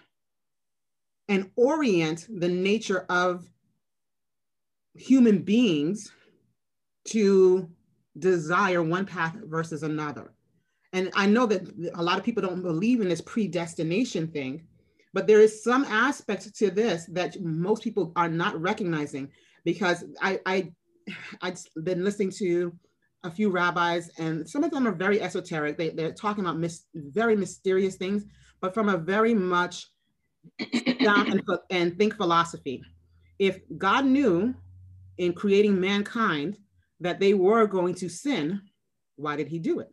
[1.29, 3.49] and orient the nature of
[4.95, 6.11] human beings
[7.05, 7.69] to
[8.17, 10.33] desire one path versus another.
[10.93, 14.63] And I know that a lot of people don't believe in this predestination thing,
[15.13, 19.29] but there is some aspect to this that most people are not recognizing
[19.63, 20.71] because I, I
[21.41, 22.73] I've been listening to
[23.23, 25.77] a few rabbis, and some of them are very esoteric.
[25.77, 28.25] They, they're talking about mis- very mysterious things,
[28.61, 29.87] but from a very much
[31.69, 32.83] and, think philosophy.
[33.39, 34.53] If God knew
[35.17, 36.57] in creating mankind
[36.99, 38.61] that they were going to sin,
[39.15, 39.91] why did he do it?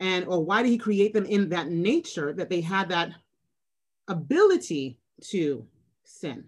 [0.00, 3.12] And or why did he create them in that nature that they had that
[4.08, 5.66] ability to
[6.04, 6.44] sin?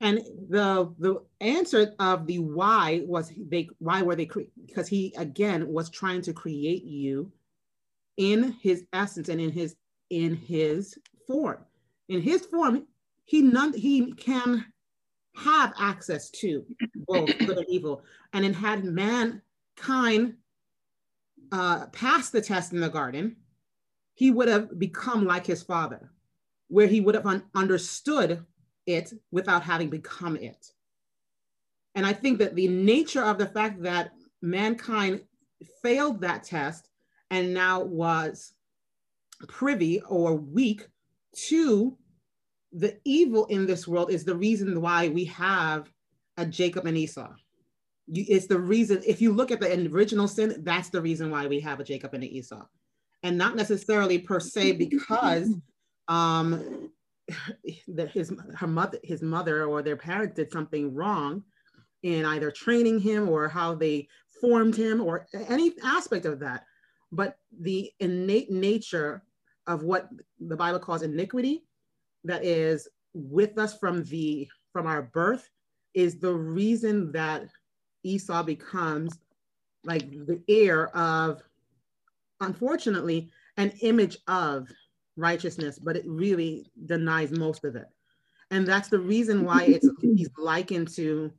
[0.00, 5.12] And the the answer of the why was they why were they cre- because he
[5.16, 7.32] again was trying to create you
[8.16, 9.74] in his essence and in his
[10.10, 10.96] in his
[11.26, 11.64] form.
[12.08, 12.86] In his form,
[13.24, 14.64] he none he can
[15.36, 16.64] have access to
[17.06, 18.02] both good and evil.
[18.32, 20.34] And it had mankind
[21.52, 23.36] uh, passed the test in the garden,
[24.14, 26.10] he would have become like his father,
[26.68, 28.44] where he would have un- understood
[28.86, 30.72] it without having become it.
[31.94, 35.22] And I think that the nature of the fact that mankind
[35.82, 36.90] failed that test
[37.30, 38.52] and now was
[39.46, 40.88] privy or weak
[41.34, 41.96] to
[42.72, 45.90] the evil in this world is the reason why we have
[46.36, 47.32] a Jacob and Esau.
[48.08, 51.60] It's the reason, if you look at the original sin, that's the reason why we
[51.60, 52.64] have a Jacob and an Esau.
[53.22, 55.52] And not necessarily per se because
[56.06, 56.90] um,
[57.86, 61.42] the, his, her mother, his mother or their parents did something wrong
[62.02, 64.08] in either training him or how they
[64.40, 66.64] formed him or any aspect of that.
[67.10, 69.22] But the innate nature
[69.68, 70.08] of what
[70.40, 71.64] the Bible calls iniquity
[72.24, 75.48] that is with us from the from our birth
[75.94, 77.48] is the reason that
[78.02, 79.18] Esau becomes
[79.84, 81.40] like the air of
[82.40, 84.68] unfortunately an image of
[85.16, 87.86] righteousness, but it really denies most of it.
[88.50, 91.32] And that's the reason why it's he's likened to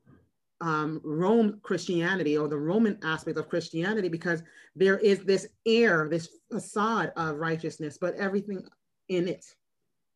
[0.62, 4.44] um, Rome Christianity or the Roman aspect of Christianity because
[4.76, 8.64] there is this air, this facade of righteousness, but everything
[9.08, 9.46] in it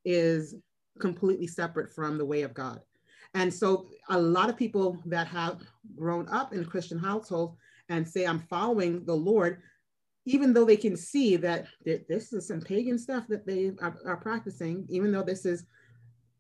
[0.06, 0.56] is
[1.00, 2.80] completely separate from the way of God.
[3.34, 5.62] And so a lot of people that have
[5.96, 7.56] grown up in a Christian households
[7.90, 9.62] and say, I'm following the Lord,
[10.26, 14.18] even though they can see that this is some pagan stuff that they are, are
[14.18, 15.66] practicing, even though this is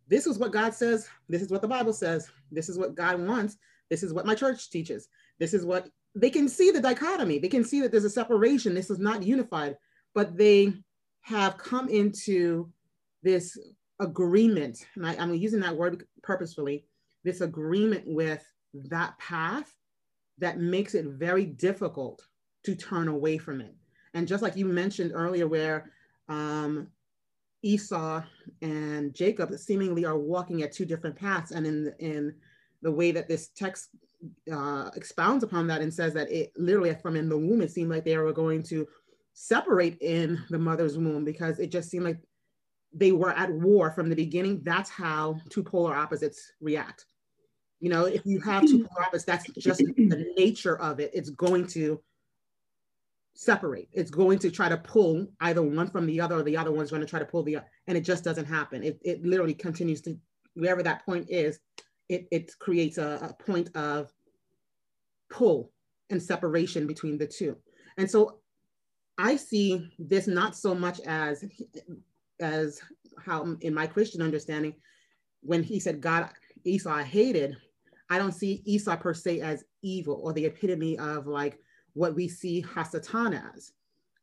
[0.07, 3.19] this is what God says, this is what the Bible says, this is what God
[3.25, 3.57] wants,
[3.89, 5.07] this is what my church teaches.
[5.39, 7.39] This is what they can see the dichotomy.
[7.39, 8.73] They can see that there's a separation.
[8.73, 9.77] This is not unified,
[10.13, 10.73] but they
[11.21, 12.69] have come into
[13.23, 13.57] this
[13.99, 14.85] agreement.
[14.95, 16.85] And I, I'm using that word purposefully
[17.23, 19.73] this agreement with that path
[20.39, 22.21] that makes it very difficult
[22.65, 23.73] to turn away from it.
[24.13, 25.91] And just like you mentioned earlier, where
[26.29, 26.87] um,
[27.61, 28.21] Esau
[28.61, 32.35] and Jacob seemingly are walking at two different paths, and in in
[32.83, 33.89] the way that this text
[34.51, 37.89] uh, expounds upon that and says that it literally from in the womb, it seemed
[37.89, 38.87] like they were going to
[39.33, 42.19] separate in the mother's womb because it just seemed like
[42.93, 44.61] they were at war from the beginning.
[44.63, 47.05] That's how two polar opposites react.
[47.79, 51.11] You know, if you have two polar opposites, that's just the nature of it.
[51.13, 51.99] It's going to
[53.33, 53.89] separate.
[53.91, 56.91] It's going to try to pull either one from the other, or the other one's
[56.91, 58.83] going to try to pull the other, and it just doesn't happen.
[58.83, 60.17] It, it literally continues to
[60.53, 61.59] wherever that point is,
[62.13, 64.11] it, it creates a, a point of
[65.29, 65.71] pull
[66.09, 67.57] and separation between the two.
[67.97, 68.39] And so
[69.17, 71.43] I see this not so much as
[72.39, 72.81] as
[73.23, 74.73] how in my Christian understanding,
[75.41, 76.29] when he said God
[76.63, 77.57] Esau hated,
[78.09, 81.59] I don't see Esau per se as evil or the epitome of like
[81.93, 83.73] what we see Hasatan as.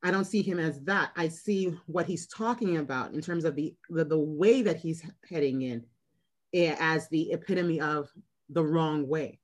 [0.02, 1.10] I don't see him as that.
[1.16, 5.04] I see what he's talking about in terms of the, the, the way that he's
[5.28, 5.84] heading in
[6.54, 8.08] as the epitome of
[8.48, 9.38] the wrong way.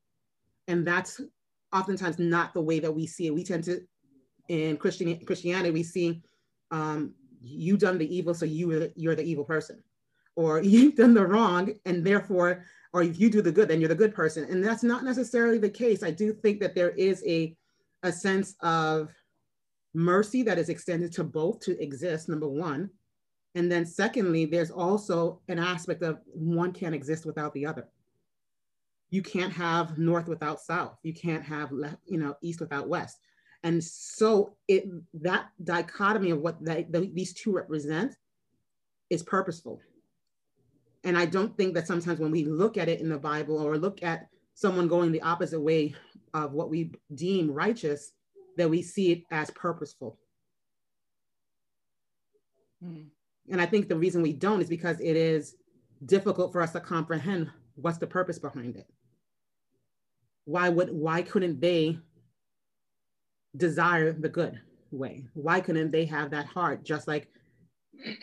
[0.68, 1.20] And that's
[1.72, 3.34] oftentimes not the way that we see it.
[3.34, 3.80] We tend to,
[4.48, 6.22] in Christian, Christianity, we see
[6.70, 9.82] um, you done the evil, so you you're the evil person,
[10.34, 13.88] or you've done the wrong, and therefore, or if you do the good, then you're
[13.88, 14.44] the good person.
[14.44, 16.02] And that's not necessarily the case.
[16.02, 17.56] I do think that there is a
[18.02, 19.10] a sense of
[19.94, 22.28] mercy that is extended to both to exist.
[22.28, 22.90] Number one,
[23.56, 27.88] and then secondly, there's also an aspect of one can't exist without the other.
[29.08, 30.98] You can't have north without south.
[31.02, 33.18] You can't have left, you know, east without west.
[33.62, 34.84] And so it
[35.22, 38.14] that dichotomy of what the, these two represent
[39.08, 39.80] is purposeful.
[41.04, 43.78] And I don't think that sometimes when we look at it in the Bible or
[43.78, 45.94] look at someone going the opposite way
[46.34, 48.12] of what we deem righteous,
[48.58, 50.18] that we see it as purposeful.
[52.84, 53.06] Mm.
[53.50, 55.56] And I think the reason we don't is because it is
[56.04, 58.86] difficult for us to comprehend what's the purpose behind it.
[60.44, 61.98] Why would why couldn't they
[63.56, 65.24] desire the good way?
[65.34, 67.28] Why couldn't they have that heart just like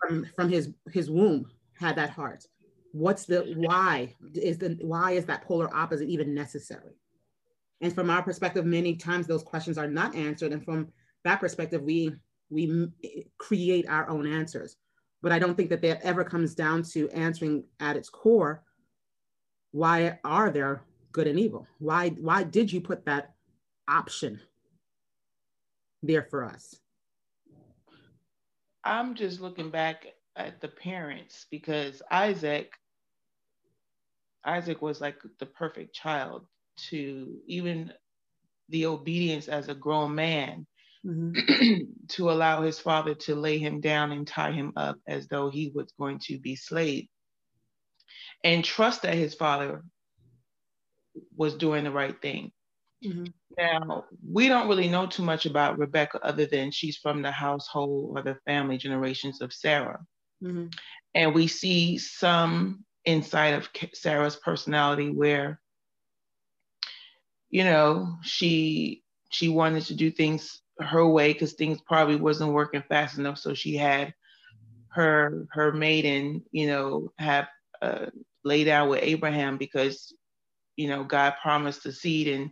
[0.00, 2.44] from, from his his womb had that heart?
[2.92, 6.96] What's the why is the why is that polar opposite even necessary?
[7.80, 10.52] And from our perspective, many times those questions are not answered.
[10.52, 10.92] And from
[11.24, 12.14] that perspective, we
[12.52, 14.76] we eh, create our own answers.
[15.22, 18.62] But I don't think that that ever comes down to answering at its core,
[19.70, 21.66] why are there good and evil?
[21.78, 23.32] Why, why did you put that
[23.88, 24.40] option
[26.02, 26.74] there for us?
[28.84, 32.72] I'm just looking back at the parents because Isaac,
[34.44, 36.46] Isaac was like the perfect child
[36.88, 37.92] to even
[38.70, 40.66] the obedience as a grown man
[41.04, 41.74] mm-hmm.
[42.08, 45.72] to allow his father to lay him down and tie him up as though he
[45.74, 47.06] was going to be slave
[48.44, 49.84] and trust that his father
[51.36, 52.52] was doing the right thing.
[53.04, 53.24] Mm-hmm.
[53.58, 58.16] Now, we don't really know too much about Rebecca other than she's from the household
[58.16, 60.00] or the family generations of Sarah.
[60.42, 60.68] Mm-hmm.
[61.14, 65.60] And we see some inside of Sarah's personality where
[67.50, 72.82] you know she she wanted to do things her way because things probably wasn't working
[72.88, 73.38] fast enough.
[73.38, 74.14] So she had
[74.88, 77.48] her her maiden you know have
[77.80, 78.06] uh,
[78.44, 80.12] lay down with abraham because
[80.76, 82.50] you know god promised the seed and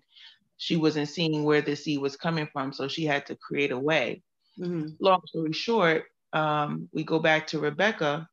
[0.60, 2.74] she wasn't seeing where the seed was coming from.
[2.74, 4.22] So she had to create a way.
[4.58, 4.88] Mm-hmm.
[5.00, 6.04] long story short
[6.34, 8.28] um, we go back to rebecca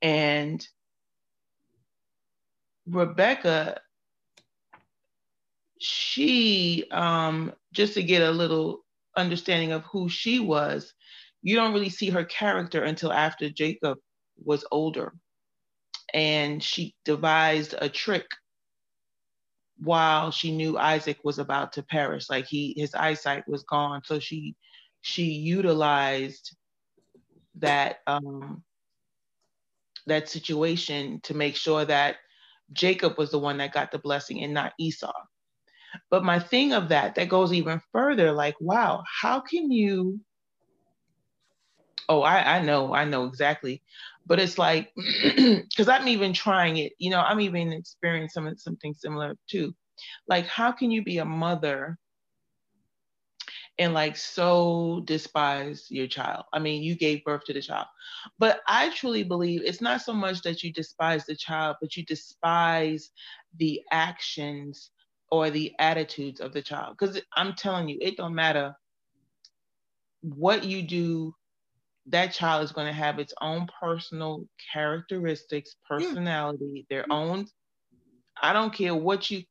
[0.00, 0.66] and
[2.86, 3.80] rebecca
[5.80, 8.84] she um, just to get a little
[9.16, 10.94] understanding of who she was
[11.42, 13.98] you don't really see her character until after jacob
[14.44, 15.12] was older.
[16.12, 18.26] And she devised a trick
[19.78, 22.28] while she knew isaac was about to perish.
[22.28, 24.02] Like he his eyesight was gone.
[24.04, 24.56] So she
[25.02, 26.56] she utilized
[27.56, 28.62] that um
[30.06, 32.16] that situation to make sure that
[32.72, 35.12] jacob was the one that got the blessing and not esau
[36.10, 40.20] but my thing of that, that goes even further like, wow, how can you?
[42.08, 43.82] Oh, I, I know, I know exactly.
[44.26, 44.92] But it's like,
[45.36, 49.74] because I'm even trying it, you know, I'm even experiencing some, something similar too.
[50.28, 51.98] Like, how can you be a mother
[53.80, 56.44] and like so despise your child.
[56.52, 57.86] I mean, you gave birth to the child.
[58.38, 62.04] But I truly believe it's not so much that you despise the child, but you
[62.04, 63.10] despise
[63.56, 64.90] the actions
[65.30, 66.96] or the attitudes of the child.
[66.98, 68.74] Because I'm telling you, it don't matter
[70.22, 71.34] what you do,
[72.06, 77.46] that child is going to have its own personal characteristics, personality, their own.
[78.42, 79.42] I don't care what you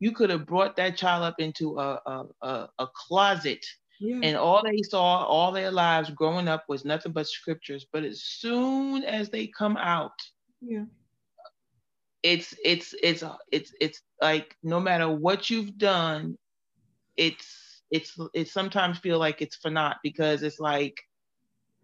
[0.00, 3.64] you could have brought that child up into a a, a, a closet
[4.00, 4.20] yeah.
[4.22, 8.22] and all they saw all their lives growing up was nothing but scriptures but as
[8.22, 10.12] soon as they come out
[10.60, 10.84] yeah
[12.22, 16.36] it's it's it's it's it's like no matter what you've done
[17.16, 21.00] it's it's it sometimes feel like it's for naught because it's like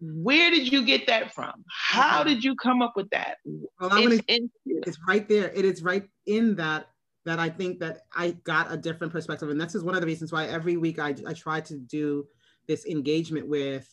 [0.01, 1.63] where did you get that from?
[1.69, 2.27] How mm-hmm.
[2.27, 3.37] did you come up with that?
[3.45, 5.51] Well, it's, gonna, it's right there.
[5.55, 6.87] It is right in that
[7.25, 9.49] that i think that i got a different perspective.
[9.49, 12.25] And this is one of the reasons why every week i, I try to do
[12.67, 13.91] this engagement with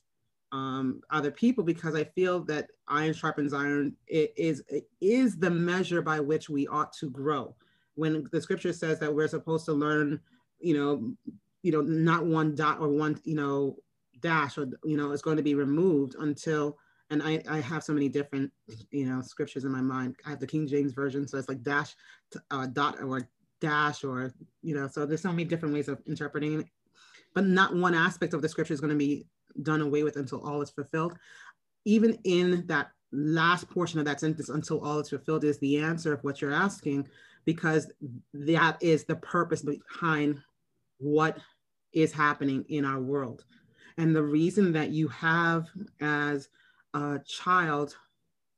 [0.52, 5.50] um, other people because I feel that iron sharpens iron it is it is the
[5.50, 7.54] measure by which we ought to grow.
[7.94, 10.20] When the scripture says that we're supposed to learn,
[10.60, 11.14] you know,
[11.62, 13.76] you know, not one dot or one, you know,
[14.20, 16.78] dash or you know, it's going to be removed until
[17.10, 18.50] and I, I have so many different
[18.90, 20.16] you know scriptures in my mind.
[20.26, 21.94] I have the King James version, so it's like dash,
[22.50, 23.28] uh, dot or
[23.60, 26.66] dash or you know, so there's so many different ways of interpreting it.
[27.34, 29.26] But not one aspect of the scripture is going to be
[29.62, 31.16] done away with until all is fulfilled.
[31.84, 36.12] Even in that last portion of that sentence, until all is fulfilled, is the answer
[36.12, 37.06] of what you're asking,
[37.44, 37.90] because
[38.32, 40.38] that is the purpose behind
[40.98, 41.38] what
[41.92, 43.44] is happening in our world.
[43.98, 45.68] And the reason that you have
[46.00, 46.48] as
[46.94, 47.96] a child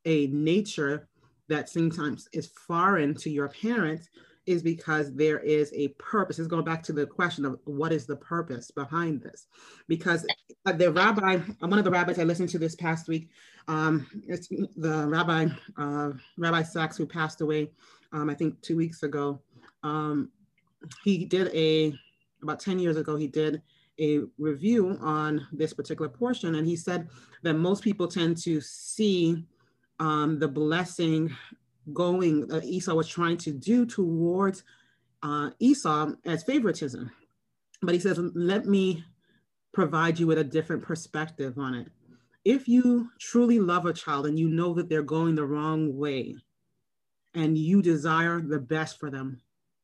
[0.05, 1.09] a nature
[1.49, 4.09] that sometimes is foreign to your parents
[4.47, 6.39] is because there is a purpose.
[6.39, 9.47] It's going back to the question of what is the purpose behind this?
[9.89, 10.27] Because
[10.65, 13.31] the rabbi, one of the rabbis I listened to this past week,
[13.69, 17.71] um, it's the rabbi, uh, Rabbi Sacks, who passed away,
[18.13, 19.41] um, I think two weeks ago.
[19.83, 20.31] Um,
[21.03, 21.95] he did a,
[22.43, 23.63] about 10 years ago, he did
[24.01, 26.57] a review on this particular portion.
[26.57, 27.09] And he said
[27.43, 29.45] that most people tend to see
[30.01, 31.35] um, the blessing
[31.93, 34.63] going uh, Esau was trying to do towards
[35.23, 37.11] uh, Esau as favoritism.
[37.83, 39.05] But he says, let me
[39.73, 41.89] provide you with a different perspective on it.
[42.45, 46.37] If you truly love a child and you know that they're going the wrong way
[47.35, 49.41] and you desire the best for them,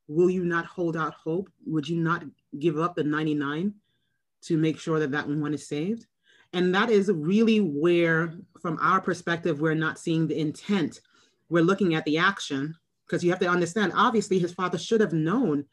[0.08, 1.50] will you not hold out hope?
[1.66, 2.24] Would you not
[2.58, 3.74] give up the 99
[4.42, 6.06] to make sure that that one is saved?
[6.52, 11.00] And that is really where, from our perspective, we're not seeing the intent
[11.50, 12.74] we're looking at the action
[13.06, 15.64] because you have to understand obviously his father should have known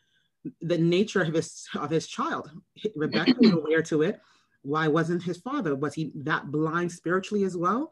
[0.61, 2.49] the nature of his of his child.
[2.95, 4.19] Rebecca was aware to it.
[4.63, 5.75] Why wasn't his father?
[5.75, 7.91] Was he that blind spiritually as well?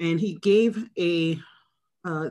[0.00, 1.38] And he gave a
[2.04, 2.30] uh,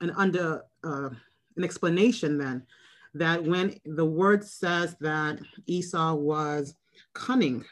[0.00, 1.10] an under uh,
[1.56, 2.66] an explanation then
[3.14, 6.74] that when the word says that Esau was
[7.12, 7.64] cunning,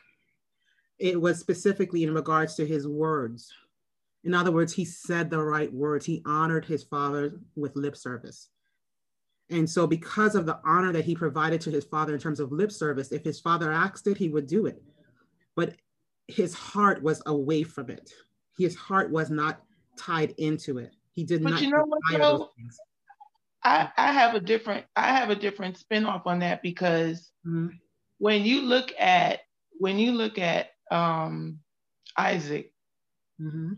[0.99, 3.53] it was specifically in regards to his words.
[4.25, 6.07] In other words, he said the right words.
[6.07, 8.49] He honored his father with lip service.
[9.51, 12.53] And so, because of the honor that he provided to his father in terms of
[12.53, 14.83] lip service, if his father asked it, he would do it.
[15.57, 15.75] But
[16.29, 18.11] his heart was away from it.
[18.57, 19.63] His heart was not
[19.99, 20.95] tied into it.
[21.13, 21.63] He did but not.
[21.63, 22.51] you know what, though?
[23.65, 27.69] I, I have a different I have a different spin off on that because mm-hmm.
[28.19, 29.41] when you look at
[29.79, 31.59] when you look at um,
[32.17, 32.73] Isaac
[33.41, 33.75] mm-hmm.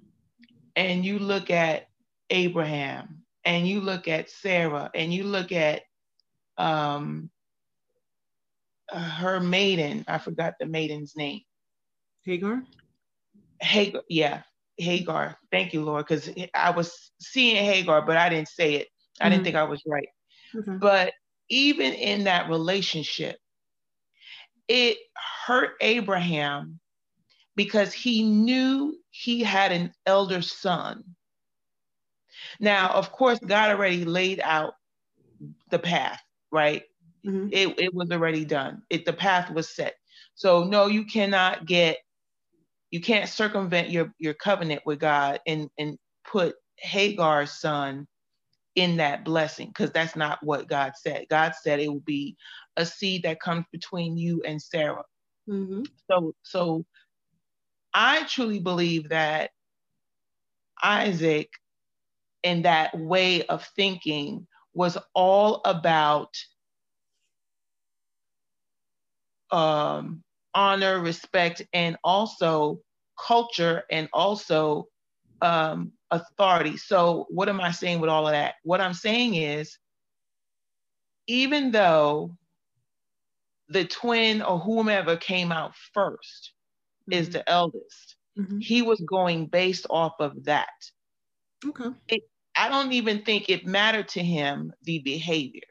[0.76, 1.88] And you look at
[2.30, 5.82] Abraham and you look at Sarah and you look at
[6.56, 7.30] um,
[8.92, 11.40] her maiden, I forgot the maiden's name.
[12.24, 12.62] Hagar?
[13.60, 14.42] Hagar, yeah,
[14.78, 15.36] Hagar.
[15.50, 18.88] Thank you, Lord, because I was seeing Hagar, but I didn't say it.
[19.20, 19.30] I mm-hmm.
[19.32, 20.08] didn't think I was right.
[20.54, 20.72] Okay.
[20.78, 21.12] But
[21.48, 23.36] even in that relationship,
[24.68, 24.96] it
[25.46, 26.80] hurt Abraham
[27.56, 31.04] because he knew he had an elder son.
[32.58, 34.74] Now, of course, God already laid out
[35.70, 36.82] the path, right?
[37.24, 37.48] Mm-hmm.
[37.52, 38.82] It, it was already done.
[38.90, 39.94] It the path was set.
[40.34, 41.98] So no, you cannot get,
[42.90, 48.08] you can't circumvent your your covenant with God and and put Hagar's son
[48.74, 51.26] in that blessing because that's not what God said.
[51.30, 52.36] God said it will be
[52.76, 55.04] a seed that comes between you and Sarah.
[55.48, 55.82] Mm-hmm.
[56.10, 56.84] So, so
[57.95, 59.51] I truly believe that
[60.82, 61.51] Isaac,
[62.42, 66.36] in that way of thinking, was all about
[69.51, 70.22] um,
[70.55, 72.80] honor, respect, and also
[73.18, 74.88] culture, and also
[75.42, 76.76] um, authority.
[76.76, 78.57] So, what am I saying with all of that?
[78.64, 79.78] What I'm saying is,
[81.26, 82.36] even though
[83.68, 86.51] the twin or whomever came out 1st
[87.11, 87.20] mm-hmm.
[87.20, 88.59] is the eldest, mm-hmm.
[88.59, 90.68] he was going based off of that.
[91.66, 91.90] Okay.
[92.09, 92.22] It,
[92.57, 95.62] I don't even think it mattered to him the behavior.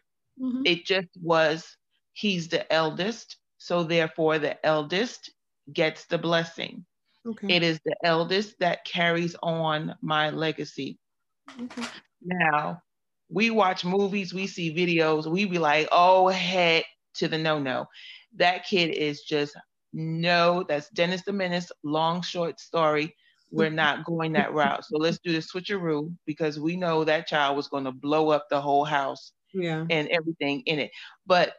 [0.42, 0.64] Mm-hmm.
[0.66, 1.78] It just was
[2.14, 5.32] he's the eldest, so therefore the eldest
[5.72, 6.86] gets the blessing.
[7.26, 7.56] Okay.
[7.56, 11.00] It is the eldest that carries on my legacy.
[11.60, 11.88] Okay.
[12.22, 12.82] Now,
[13.30, 17.86] we watch movies, we see videos, we be like, oh, heck to the no no.
[18.36, 19.56] That kid is just
[19.94, 23.16] no, that's Dennis the Menace, long, short story.
[23.52, 24.84] We're not going that route.
[24.86, 28.48] So let's do the switcheroo because we know that child was going to blow up
[28.50, 29.86] the whole house yeah.
[29.90, 30.92] and everything in it.
[31.28, 31.54] But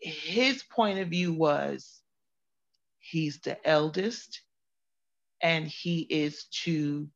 [0.00, 2.00] his point of view was
[2.98, 4.40] he's the eldest
[5.42, 7.08] and he is to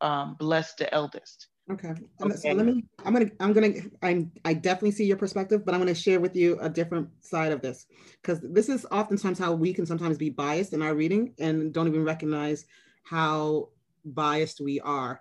[0.00, 1.48] um, bless the eldest.
[1.70, 1.90] Okay.
[2.22, 2.36] okay.
[2.36, 2.84] So let me.
[3.04, 3.30] I'm gonna.
[3.40, 3.72] I'm gonna.
[4.02, 4.32] I'm.
[4.44, 7.60] I definitely see your perspective, but I'm gonna share with you a different side of
[7.60, 7.86] this
[8.22, 11.86] because this is oftentimes how we can sometimes be biased in our reading and don't
[11.86, 12.64] even recognize
[13.04, 13.68] how
[14.04, 15.20] biased we are.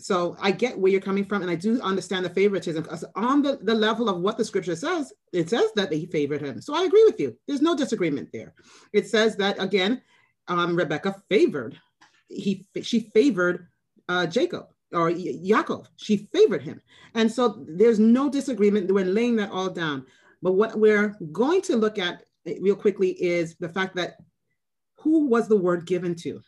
[0.00, 3.42] So I get where you're coming from, and I do understand the favoritism because on
[3.42, 6.60] the, the level of what the scripture says, it says that he favored him.
[6.60, 7.36] So I agree with you.
[7.46, 8.54] There's no disagreement there.
[8.92, 10.02] It says that again,
[10.48, 11.78] um, Rebecca favored,
[12.28, 13.68] he she favored
[14.08, 15.86] uh, Jacob or Yaakov.
[15.96, 16.80] She favored him.
[17.14, 18.92] And so there's no disagreement.
[18.92, 20.06] We're laying that all down.
[20.42, 24.16] But what we're going to look at eh, real quickly is the fact that
[24.98, 26.40] who was the word given to?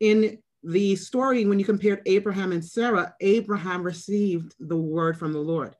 [0.00, 5.38] In the story, when you compared Abraham and Sarah, Abraham received the word from the
[5.38, 5.76] Lord.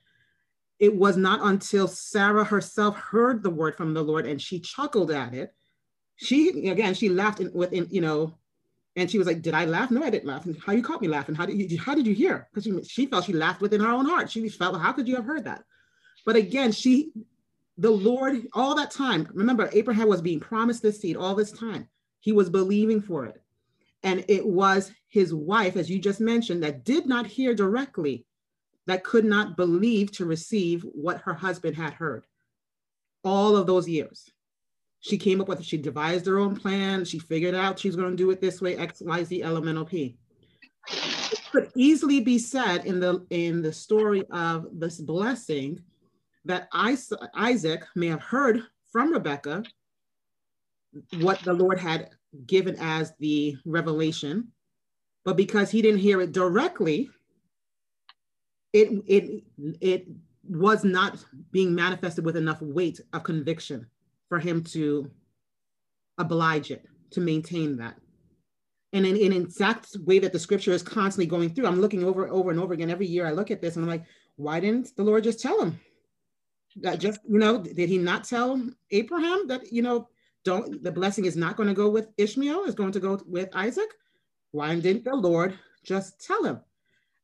[0.78, 5.10] It was not until Sarah herself heard the word from the Lord and she chuckled
[5.10, 5.54] at it
[6.16, 8.34] she again she laughed in, within you know
[8.96, 9.90] and she was like did i laugh?
[9.90, 10.46] No i didn't laugh.
[10.46, 11.34] And how you caught me laughing?
[11.34, 12.48] How did you how did you hear?
[12.52, 14.30] Because she, she felt she laughed within her own heart.
[14.30, 15.64] She felt how could you have heard that?
[16.24, 17.12] But again she
[17.76, 21.88] the lord all that time remember abraham was being promised this seed all this time.
[22.20, 23.40] He was believing for it.
[24.02, 28.26] And it was his wife as you just mentioned that did not hear directly
[28.86, 32.26] that could not believe to receive what her husband had heard
[33.24, 34.30] all of those years
[35.04, 37.04] she came up with, she devised her own plan.
[37.04, 40.16] She figured out she's going to do it this way, X, Y, Z, elemental P.
[41.52, 45.78] Could easily be said in the in the story of this blessing
[46.46, 49.62] that Isaac may have heard from Rebecca
[51.18, 52.08] what the Lord had
[52.46, 54.48] given as the revelation,
[55.24, 57.10] but because he didn't hear it directly,
[58.72, 59.44] it it
[59.82, 60.06] it
[60.48, 63.86] was not being manifested with enough weight of conviction
[64.28, 65.10] for him to
[66.18, 67.96] oblige it, to maintain that.
[68.92, 72.28] And in, in exact way that the scripture is constantly going through, I'm looking over
[72.28, 73.26] over and over again every year.
[73.26, 74.04] I look at this and I'm like,
[74.36, 75.80] why didn't the Lord just tell him?
[76.76, 78.60] That just, you know, did he not tell
[78.90, 80.08] Abraham that, you know,
[80.44, 83.48] don't the blessing is not going to go with Ishmael, is going to go with
[83.54, 83.88] Isaac?
[84.52, 86.60] Why didn't the Lord just tell him?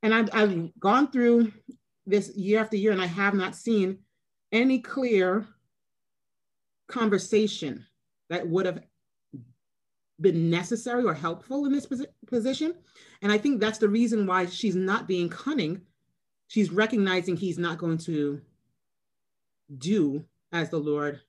[0.03, 1.53] And I've, I've gone through
[2.07, 3.98] this year after year and I have not seen
[4.51, 5.46] any clear
[6.91, 7.86] conversation
[8.28, 8.80] that would have
[10.20, 11.88] been necessary or helpful in this
[12.26, 12.74] position.
[13.22, 15.80] And I think that's the reason why she's not being cunning.
[16.49, 18.41] She's recognizing he's not going to
[19.78, 21.20] do as the Lord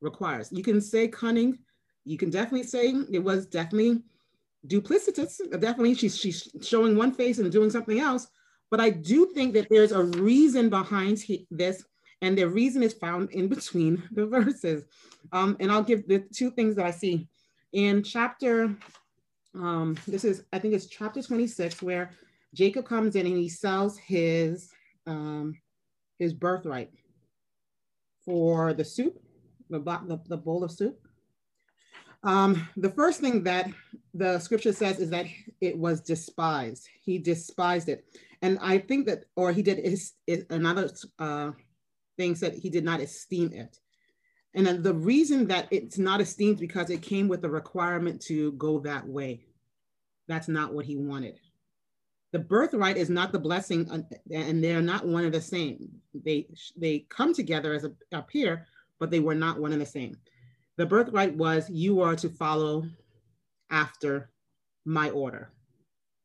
[0.00, 0.50] requires.
[0.50, 1.58] You can say cunning.
[2.04, 4.02] You can definitely say it was definitely
[4.66, 5.38] duplicitous.
[5.50, 8.28] Definitely, she's she's showing one face and doing something else.
[8.70, 11.84] But I do think that there's a reason behind he, this,
[12.22, 14.84] and the reason is found in between the verses.
[15.32, 17.28] Um, and I'll give the two things that I see
[17.72, 18.74] in chapter.
[19.54, 22.10] Um, this is I think it's chapter 26 where
[22.54, 24.70] Jacob comes in and he sells his
[25.06, 25.58] um,
[26.18, 26.90] his birthright
[28.24, 29.18] for the soup,
[29.70, 31.00] the, the, the bowl of soup.
[32.22, 33.70] Um, the first thing that
[34.12, 35.26] the scripture says is that
[35.60, 36.86] it was despised.
[37.00, 38.04] He despised it.
[38.42, 40.12] And I think that, or he did his,
[40.50, 41.52] another uh,
[42.20, 43.78] thing said he did not esteem it.
[44.52, 48.52] And then the reason that it's not esteemed because it came with a requirement to
[48.52, 49.46] go that way.
[50.28, 51.38] That's not what he wanted.
[52.32, 53.88] The birthright is not the blessing,
[54.30, 55.88] and they're not one and the same.
[56.14, 56.46] They
[56.76, 58.56] they come together as a, a
[58.98, 60.16] but they were not one and the same.
[60.76, 62.84] The birthright was you are to follow
[63.70, 64.30] after
[64.84, 65.50] my order.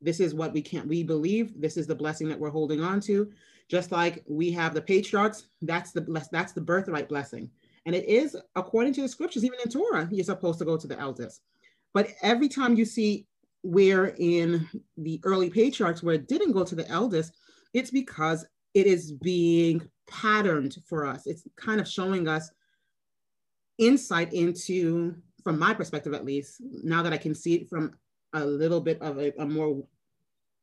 [0.00, 3.00] This is what we can't, we believe this is the blessing that we're holding on
[3.00, 3.32] to.
[3.68, 7.50] Just like we have the patriarchs, that's the that's the birthright blessing.
[7.84, 10.86] And it is according to the scriptures, even in Torah, you're supposed to go to
[10.86, 11.40] the elders.
[11.94, 13.26] But every time you see
[13.62, 17.32] where in the early patriarchs where it didn't go to the eldest,
[17.74, 21.26] it's because it is being patterned for us.
[21.26, 22.50] It's kind of showing us
[23.78, 27.94] insight into, from my perspective at least, now that I can see it from
[28.32, 29.82] a little bit of a, a more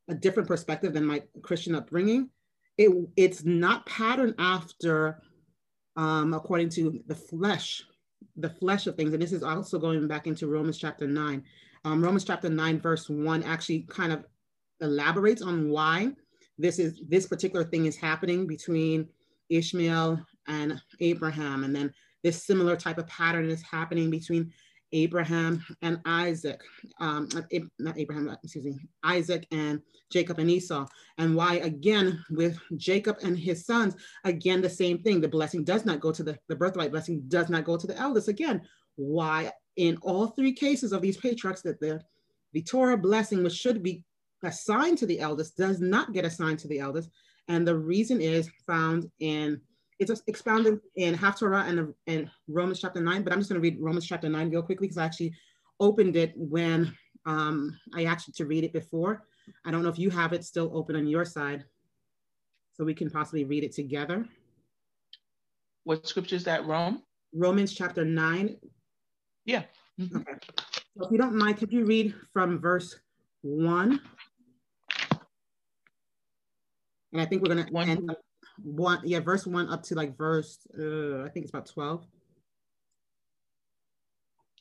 [0.10, 2.30] a different perspective than my Christian upbringing.
[2.78, 5.22] It, it's not patterned after,
[5.96, 7.84] um, according to the flesh,
[8.36, 9.14] the flesh of things.
[9.14, 11.44] And this is also going back into Romans chapter 9.
[11.86, 14.26] Um, Romans chapter 9, verse 1 actually kind of
[14.82, 16.12] elaborates on why
[16.58, 19.08] this is this particular thing is happening between
[19.50, 21.64] Ishmael and Abraham.
[21.64, 21.94] And then
[22.24, 24.52] this similar type of pattern is happening between
[24.94, 26.62] Abraham and Isaac,
[27.00, 27.28] um,
[27.80, 29.82] not Abraham, excuse me, Isaac and
[30.12, 30.86] Jacob and Esau.
[31.18, 35.20] And why, again, with Jacob and his sons, again, the same thing.
[35.20, 37.98] The blessing does not go to the, the birthright blessing does not go to the
[37.98, 38.28] eldest.
[38.28, 38.62] Again,
[38.96, 42.02] why in all three cases of these patriarchs that the,
[42.54, 44.04] the Torah blessing, which should be
[44.44, 47.10] assigned to the eldest, does not get assigned to the eldest.
[47.48, 49.60] And the reason is found in
[50.00, 53.64] it's expounded in Haftorah and, the, and Romans chapter 9, but I'm just going to
[53.64, 55.34] read Romans chapter 9 real quickly because I actually
[55.80, 59.26] opened it when um, I asked you to read it before.
[59.66, 61.66] I don't know if you have it still open on your side,
[62.74, 64.26] so we can possibly read it together.
[65.84, 67.04] What scripture is that, Rome?
[67.34, 68.58] Romans chapter 9.
[69.46, 69.64] Yeah.
[70.00, 70.22] Mm -hmm.
[70.22, 70.38] Okay.
[70.96, 73.00] So if you don't mind, could you read from verse
[73.42, 74.00] 1?
[77.12, 78.20] And I think we're going to end up
[78.62, 82.06] one, yeah, verse one up to like verse, uh, I think it's about 12.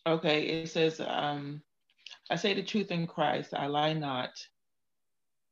[0.07, 1.63] Okay, it says, um,
[2.31, 4.31] I say the truth in Christ, I lie not.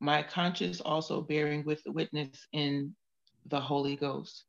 [0.00, 2.94] My conscience also bearing with witness in
[3.46, 4.44] the Holy Ghost,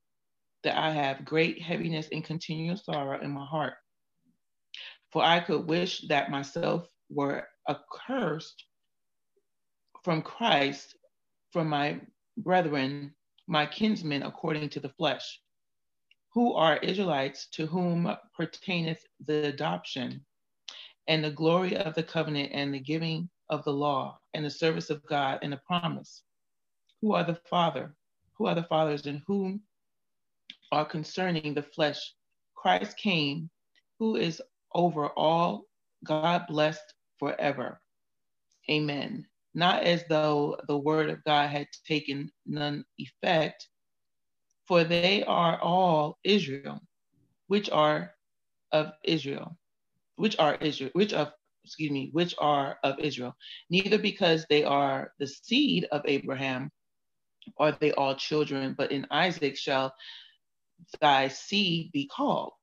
[0.63, 3.73] that I have great heaviness and continual sorrow in my heart.
[5.11, 8.63] For I could wish that myself were accursed
[10.03, 10.95] from Christ,
[11.51, 11.99] from my
[12.37, 13.13] brethren
[13.47, 15.41] my kinsmen according to the flesh,
[16.33, 20.25] who are Israelites to whom pertaineth the adoption
[21.07, 24.89] and the glory of the covenant and the giving of the law and the service
[24.89, 26.23] of God and the promise,
[27.01, 27.95] who are the father,
[28.33, 29.61] who are the fathers and whom
[30.71, 32.13] are concerning the flesh.
[32.55, 33.49] Christ came,
[33.99, 34.41] who is
[34.73, 35.65] over all,
[36.03, 37.81] God blessed forever.
[38.69, 43.67] Amen not as though the word of God had taken none effect,
[44.67, 46.79] for they are all Israel,
[47.47, 48.13] which are
[48.71, 49.57] of Israel,
[50.15, 51.31] which are Israel, which of
[51.63, 53.35] excuse me, which are of Israel,
[53.69, 56.71] neither because they are the seed of Abraham
[57.57, 59.93] are they all children, but in Isaac shall
[60.99, 62.53] thy seed be called.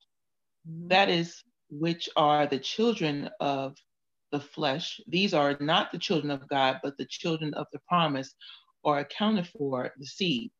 [0.69, 0.89] Mm-hmm.
[0.89, 3.77] That is, which are the children of
[4.31, 5.01] the flesh.
[5.07, 8.35] These are not the children of God, but the children of the promise,
[8.83, 10.51] or accounted for the seed.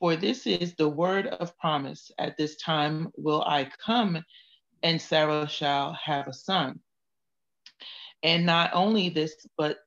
[0.00, 2.10] For this is the word of promise.
[2.18, 4.22] At this time will I come,
[4.82, 6.80] and Sarah shall have a son.
[8.22, 9.78] And not only this, but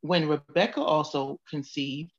[0.00, 2.12] when Rebekah also conceived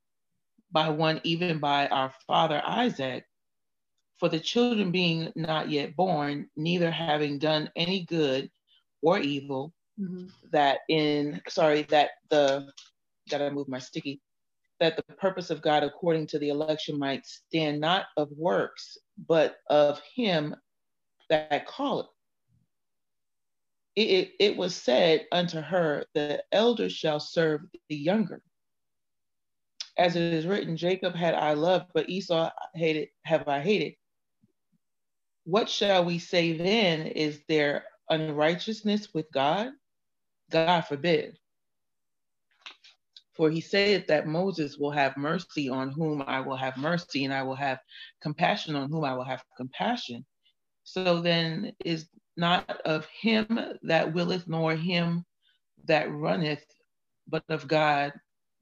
[0.72, 3.26] by one, even by our father Isaac,
[4.18, 8.50] for the children being not yet born, neither having done any good
[9.02, 10.26] or evil, mm-hmm.
[10.52, 12.72] that in, sorry, that the,
[13.30, 14.22] gotta move my sticky,
[14.80, 19.58] that the purpose of God according to the election might stand not of works, but
[19.70, 20.56] of him
[21.30, 22.08] that calleth.
[23.96, 28.42] It, it, it was said unto her, the elder shall serve the younger.
[29.98, 33.96] As it is written, Jacob had I loved, but Esau hated, have I hated.
[35.46, 37.08] What shall we say then?
[37.08, 39.72] Is there unrighteousness with God?
[40.50, 41.38] God forbid.
[43.34, 47.34] For he said that Moses will have mercy on whom I will have mercy, and
[47.34, 47.80] I will have
[48.22, 50.26] compassion on whom I will have compassion.
[50.84, 55.24] So then is not of him that willeth, nor him
[55.86, 56.66] that runneth,
[57.28, 58.14] but of God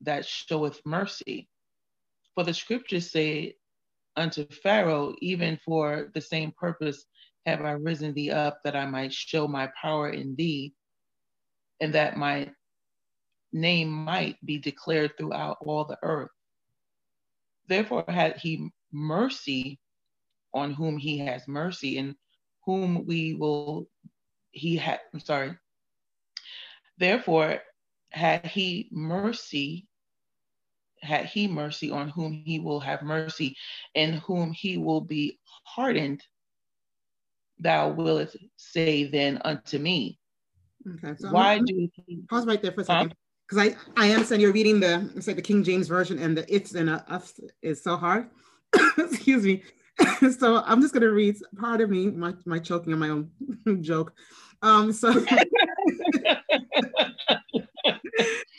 [0.01, 1.47] that showeth mercy.
[2.33, 3.55] For the scriptures say
[4.17, 7.05] unto Pharaoh, even for the same purpose
[7.45, 10.73] have I risen thee up, that I might show my power in thee,
[11.79, 12.51] and that my
[13.53, 16.31] name might be declared throughout all the earth.
[17.67, 19.79] Therefore had he mercy
[20.53, 22.15] on whom he has mercy, and
[22.65, 23.87] whom we will,
[24.51, 25.57] he had, I'm sorry.
[26.97, 27.59] Therefore
[28.09, 29.87] had he mercy,
[31.01, 33.55] had he mercy on whom he will have mercy,
[33.93, 36.23] and whom he will be hardened,
[37.59, 40.19] thou wilt say then unto me.
[40.95, 43.09] Okay, so Why do he, pause right there for a second?
[43.09, 43.15] Huh?
[43.47, 46.53] because I, I understand you're reading the it's like the King James version and the
[46.53, 48.29] it's and us is so hard.
[48.97, 49.63] Excuse me.
[50.37, 53.29] so I'm just gonna read part of me, my, my choking on my own
[53.81, 54.13] joke.
[54.61, 55.11] Um, so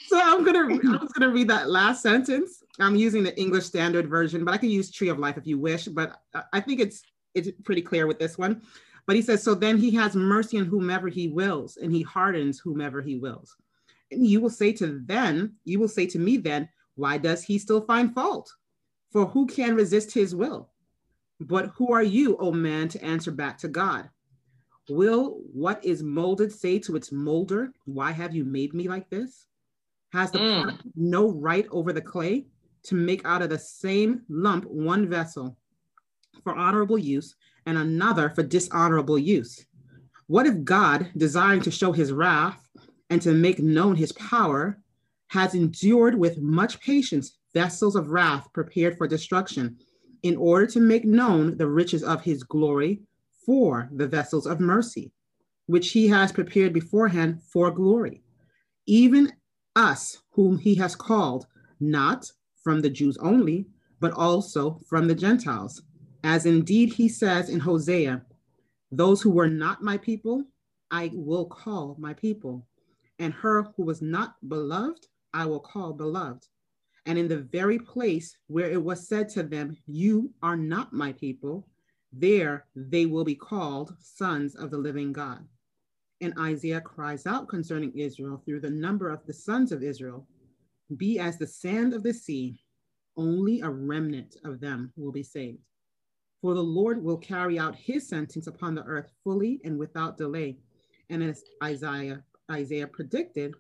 [0.07, 2.63] so I'm gonna I'm just gonna read that last sentence.
[2.79, 5.59] I'm using the English Standard Version, but I can use Tree of Life if you
[5.59, 5.87] wish.
[5.87, 6.21] But
[6.53, 7.03] I think it's
[7.37, 8.63] it's pretty clear with this one.
[9.07, 12.59] But he says, so then he has mercy on whomever he wills, and he hardens
[12.59, 13.55] whomever he wills.
[14.11, 17.59] And you will say to them, you will say to me then, why does he
[17.59, 18.53] still find fault?
[19.13, 20.71] For who can resist his will?
[21.39, 24.09] But who are you, O man, to answer back to God?
[24.89, 29.47] Will what is molded say to its molder, Why have you made me like this?
[30.13, 30.79] Has the mm.
[30.95, 32.47] no right over the clay
[32.85, 35.59] to make out of the same lump one vessel
[36.43, 37.35] for honorable use
[37.67, 39.67] and another for dishonorable use?
[40.27, 42.69] What if God, desiring to show his wrath
[43.11, 44.79] and to make known his power,
[45.29, 49.77] has endured with much patience vessels of wrath prepared for destruction,
[50.23, 53.03] in order to make known the riches of his glory
[53.45, 55.13] for the vessels of mercy,
[55.67, 58.23] which he has prepared beforehand for glory.
[58.87, 59.33] Even
[59.77, 61.47] us, whom he has called,
[61.79, 62.31] not
[62.63, 63.67] from the Jews only,
[64.01, 65.83] but also from the Gentiles.
[66.25, 68.23] As indeed he says in Hosea,
[68.91, 70.45] those who were not my people,
[70.91, 72.67] I will call my people
[73.19, 76.47] and her who was not beloved, I will call beloved.
[77.07, 81.13] And in the very place where it was said to them, You are not my
[81.13, 81.69] people,
[82.13, 85.47] there they will be called sons of the living God.
[86.21, 90.27] And Isaiah cries out concerning Israel through the number of the sons of Israel
[90.97, 92.61] Be as the sand of the sea,
[93.17, 95.59] only a remnant of them will be saved.
[96.47, 100.57] For the Lord will carry out his sentence upon the earth fully and without delay.
[101.11, 103.55] And as Isaiah Isaiah predicted,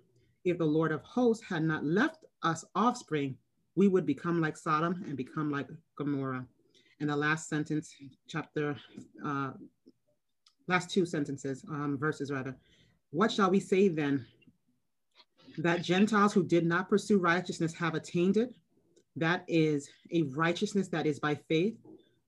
[0.44, 3.36] if the Lord of hosts had not left us offspring,
[3.74, 5.66] we would become like Sodom and become like
[5.98, 6.46] Gomorrah.
[7.00, 7.92] And the last sentence,
[8.28, 8.76] chapter,
[9.24, 9.54] uh,
[10.68, 12.54] last two sentences, um, verses rather.
[13.10, 14.24] What shall we say then?
[15.58, 18.54] That Gentiles who did not pursue righteousness have attained it.
[19.16, 21.76] That is a righteousness that is by faith,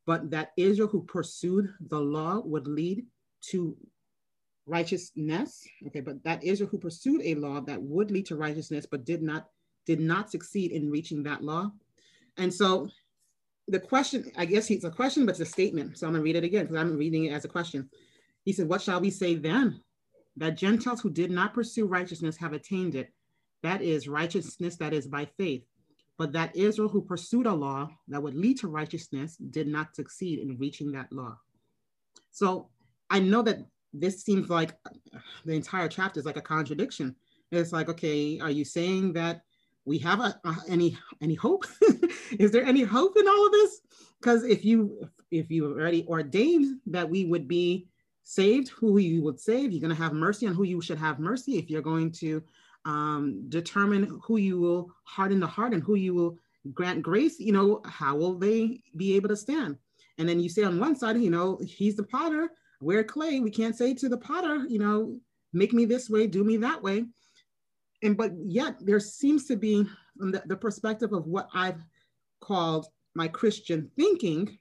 [0.09, 3.05] but that Israel who pursued the law would lead
[3.43, 3.77] to
[4.65, 5.63] righteousness.
[5.87, 9.21] Okay, but that Israel who pursued a law that would lead to righteousness, but did
[9.23, 9.49] not
[9.85, 11.71] did not succeed in reaching that law.
[12.39, 12.89] And so
[13.67, 15.99] the question, I guess it's a question, but it's a statement.
[15.99, 17.91] So I'm gonna read it again because I'm reading it as a question.
[18.47, 19.83] He said, What shall we say then?
[20.39, 23.13] That Gentiles who did not pursue righteousness have attained it.
[23.63, 25.65] That is righteousness that is by faith.
[26.19, 30.41] But that Israel who pursued a law that would lead to righteousness did not succeed
[30.41, 31.39] in reaching that law.
[32.33, 32.69] So
[33.09, 33.59] I know that
[33.95, 34.73] this seems like
[35.45, 37.15] the entire chapter is like a contradiction.
[37.51, 39.43] It's like, okay, are you saying that
[39.85, 41.65] we have a, a any any hope?
[42.39, 43.81] is there any hope in all of this?
[44.21, 47.89] Because if you if you already ordained that we would be
[48.25, 51.19] saved, who you would save, you're going to have mercy on who you should have
[51.19, 51.57] mercy.
[51.57, 52.43] If you're going to
[52.89, 56.39] um, determine who you will harden the heart and who you will
[56.73, 59.77] grant grace, you know, how will they be able to stand?
[60.17, 63.41] And then you say on one side, you know, he's the potter, we're clay.
[63.41, 65.21] We can't say to the potter, you know,
[65.53, 67.05] make me this way, do me that way.
[68.03, 69.87] And but yet there seems to be
[70.17, 71.83] the, the perspective of what I've
[72.41, 74.59] called my Christian thinking,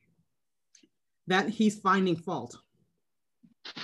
[1.28, 2.58] that he's finding fault.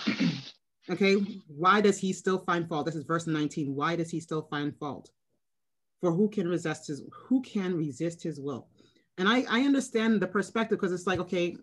[0.89, 1.15] okay,
[1.47, 2.85] why does he still find fault?
[2.85, 3.75] This is verse 19.
[3.75, 5.09] Why does he still find fault?
[6.01, 8.67] For who can resist his who can resist his will?
[9.17, 11.55] And I, I understand the perspective because it's like, okay,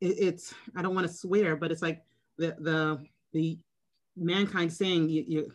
[0.00, 2.02] it, it's I don't want to swear, but it's like
[2.36, 3.58] the the the
[4.16, 5.52] mankind saying you, you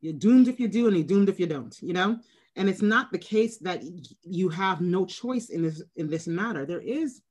[0.00, 2.18] you're doomed if you do and you're doomed if you don't, you know?
[2.56, 3.82] And it's not the case that
[4.22, 6.64] you have no choice in this in this matter.
[6.64, 7.22] There is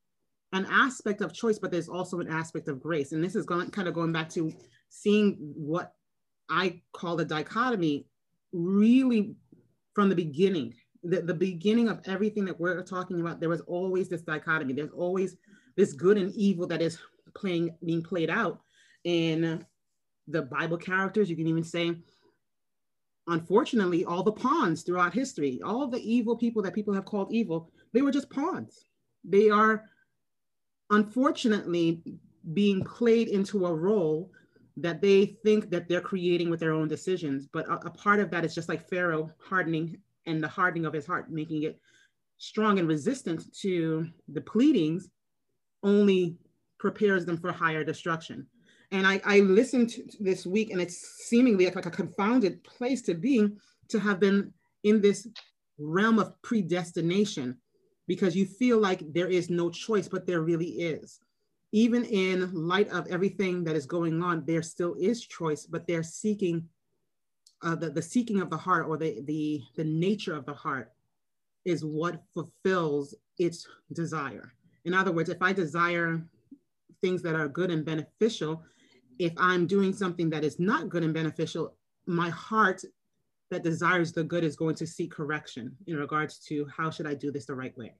[0.51, 3.11] an aspect of choice, but there's also an aspect of grace.
[3.11, 4.53] And this is going kind of going back to
[4.93, 5.93] seeing what
[6.49, 8.05] I call the dichotomy
[8.51, 9.35] really
[9.95, 10.75] from the beginning.
[11.03, 14.73] The, the beginning of everything that we're talking about, there was always this dichotomy.
[14.73, 15.35] There's always
[15.75, 16.99] this good and evil that is
[17.35, 18.61] playing being played out
[19.03, 19.65] in
[20.27, 21.29] the Bible characters.
[21.29, 21.97] You can even say
[23.27, 27.71] unfortunately, all the pawns throughout history, all the evil people that people have called evil,
[27.93, 28.85] they were just pawns.
[29.23, 29.85] They are
[30.89, 32.03] unfortunately
[32.53, 34.29] being played into a role
[34.77, 37.47] that they think that they're creating with their own decisions.
[37.51, 40.93] But a, a part of that is just like Pharaoh hardening and the hardening of
[40.93, 41.79] his heart, making it
[42.37, 45.09] strong and resistant to the pleadings,
[45.83, 46.37] only
[46.79, 48.47] prepares them for higher destruction.
[48.91, 53.49] And I, I listened this week, and it's seemingly like a confounded place to be
[53.89, 54.53] to have been
[54.83, 55.27] in this
[55.79, 57.57] realm of predestination
[58.07, 61.19] because you feel like there is no choice, but there really is.
[61.73, 66.03] Even in light of everything that is going on, there still is choice, but they're
[66.03, 66.69] seeking
[67.63, 70.91] uh, the, the seeking of the heart or the, the, the nature of the heart
[71.65, 74.53] is what fulfills its desire.
[74.85, 76.21] In other words, if I desire
[77.01, 78.63] things that are good and beneficial,
[79.17, 82.83] if I'm doing something that is not good and beneficial, my heart
[83.49, 87.13] that desires the good is going to seek correction in regards to how should I
[87.13, 87.93] do this the right way.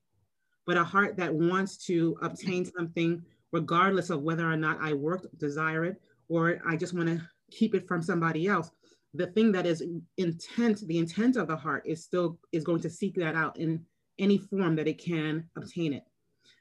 [0.65, 3.21] But a heart that wants to obtain something,
[3.53, 7.75] regardless of whether or not I work, desire it, or I just want to keep
[7.75, 8.71] it from somebody else,
[9.13, 9.83] the thing that is
[10.17, 13.85] intent, the intent of the heart is still is going to seek that out in
[14.17, 16.03] any form that it can obtain it.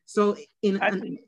[0.05, 1.19] So in an,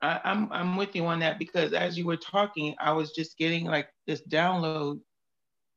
[0.00, 3.36] I, I'm I'm with you on that because as you were talking, I was just
[3.36, 5.00] getting like this download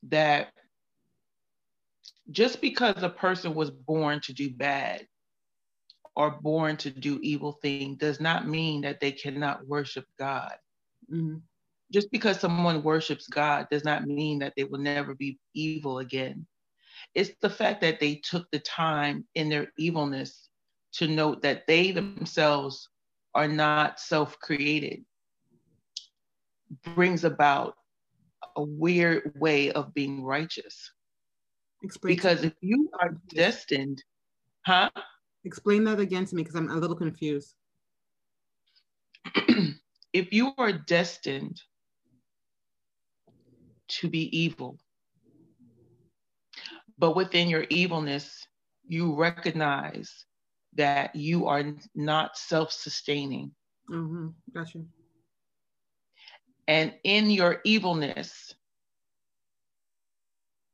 [0.10, 0.50] that
[2.30, 5.08] just because a person was born to do bad
[6.16, 10.54] or born to do evil thing does not mean that they cannot worship God.
[11.12, 11.38] Mm-hmm.
[11.92, 16.46] Just because someone worships God does not mean that they will never be evil again.
[17.14, 20.50] It's the fact that they took the time in their evilness
[20.94, 22.90] to note that they themselves
[23.34, 25.04] are not self created
[26.96, 27.76] brings about
[28.56, 30.92] a weird way of being righteous.
[31.84, 34.04] Explain because if you are destined,
[34.66, 34.90] huh?
[35.46, 37.54] Explain that again to me because I'm a little confused.
[40.12, 41.62] if you are destined
[43.88, 44.80] to be evil,
[46.98, 48.48] but within your evilness,
[48.88, 50.26] you recognize
[50.74, 53.52] that you are not self sustaining.
[53.92, 54.30] Mm-hmm.
[54.54, 54.80] Gotcha.
[56.68, 58.56] And in your evilness,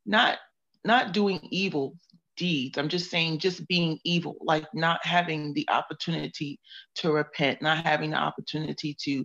[0.06, 0.38] not
[0.84, 1.96] not doing evil
[2.42, 2.76] deeds.
[2.76, 6.58] I'm just saying, just being evil, like not having the opportunity
[6.96, 9.24] to repent, not having the opportunity to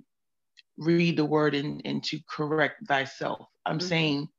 [0.77, 3.47] read the word and, and to correct thyself.
[3.65, 3.87] I'm mm-hmm.
[3.87, 4.29] saying,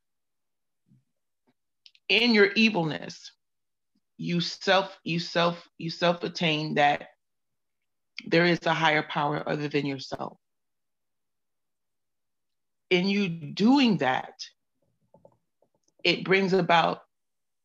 [2.07, 3.33] in your evilness,
[4.15, 7.07] you self you self you self attain that
[8.27, 10.37] there is a higher power other than yourself
[12.89, 14.33] in you doing that
[16.03, 17.01] it brings about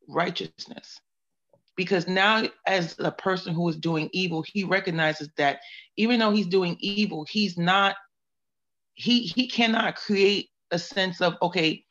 [0.08, 1.00] righteousness
[1.76, 5.58] because now as a person who is doing evil he recognizes that
[5.96, 7.96] even though he's doing evil he's not
[8.94, 11.84] he he cannot create a sense of okay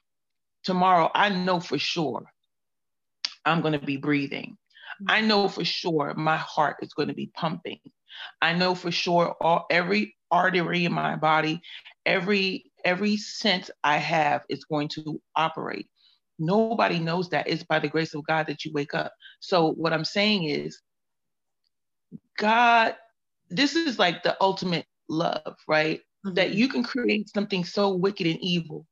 [0.64, 2.24] tomorrow i know for sure
[3.46, 4.58] I'm going to be breathing.
[5.08, 7.80] I know for sure my heart is going to be pumping.
[8.42, 11.62] I know for sure all every artery in my body,
[12.06, 15.88] every every sense I have is going to operate.
[16.40, 17.48] Nobody knows that.
[17.48, 19.14] It's by the grace of God that you wake up.
[19.40, 20.82] So what I'm saying is,
[22.38, 22.96] God,
[23.50, 26.00] this is like the ultimate love, right?
[26.26, 26.34] Mm-hmm.
[26.36, 28.86] That you can create something so wicked and evil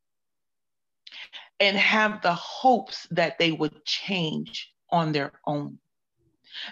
[1.60, 5.78] and have the hopes that they would change on their own.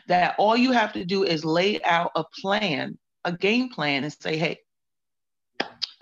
[0.08, 4.14] That all you have to do is lay out a plan, a game plan, and
[4.14, 4.60] say, hey,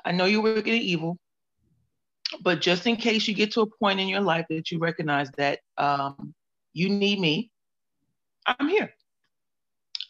[0.03, 1.19] I know you're wicked and evil,
[2.41, 5.29] but just in case you get to a point in your life that you recognize
[5.37, 6.33] that um,
[6.73, 7.51] you need me,
[8.45, 8.93] I'm here.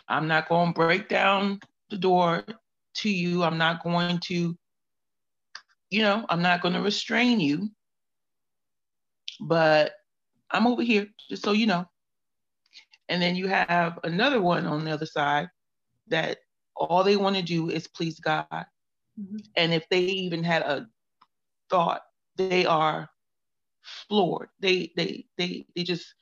[0.07, 1.59] I'm not going to break down
[1.89, 2.43] the door
[2.95, 3.43] to you.
[3.43, 4.57] I'm not going to,
[5.89, 7.69] you know, I'm not going to restrain you.
[9.39, 9.93] But
[10.49, 11.85] I'm over here, just so you know.
[13.09, 15.49] And then you have another one on the other side
[16.07, 16.39] that
[16.75, 18.45] all they want to do is please God.
[18.51, 19.37] Mm-hmm.
[19.55, 20.87] And if they even had a
[21.69, 22.01] thought,
[22.37, 23.09] they are
[23.81, 24.49] floored.
[24.59, 26.13] They they they they just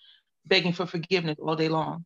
[0.46, 2.06] begging for forgiveness all day long.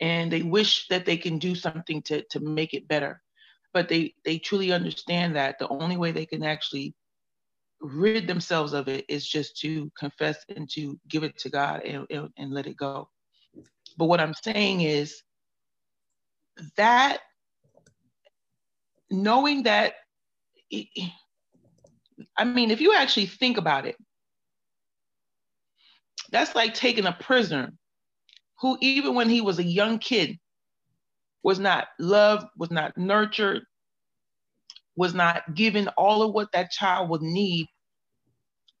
[0.00, 3.22] And they wish that they can do something to to make it better.
[3.72, 6.94] But they they truly understand that the only way they can actually
[7.80, 12.06] rid themselves of it is just to confess and to give it to God and,
[12.10, 13.08] and, and let it go.
[13.98, 15.22] But what I'm saying is
[16.76, 17.18] that
[19.10, 19.94] knowing that,
[22.36, 23.96] I mean, if you actually think about it,
[26.30, 27.72] that's like taking a prisoner
[28.60, 30.38] who, even when he was a young kid,
[31.42, 33.62] was not loved, was not nurtured,
[34.96, 37.66] was not given all of what that child would need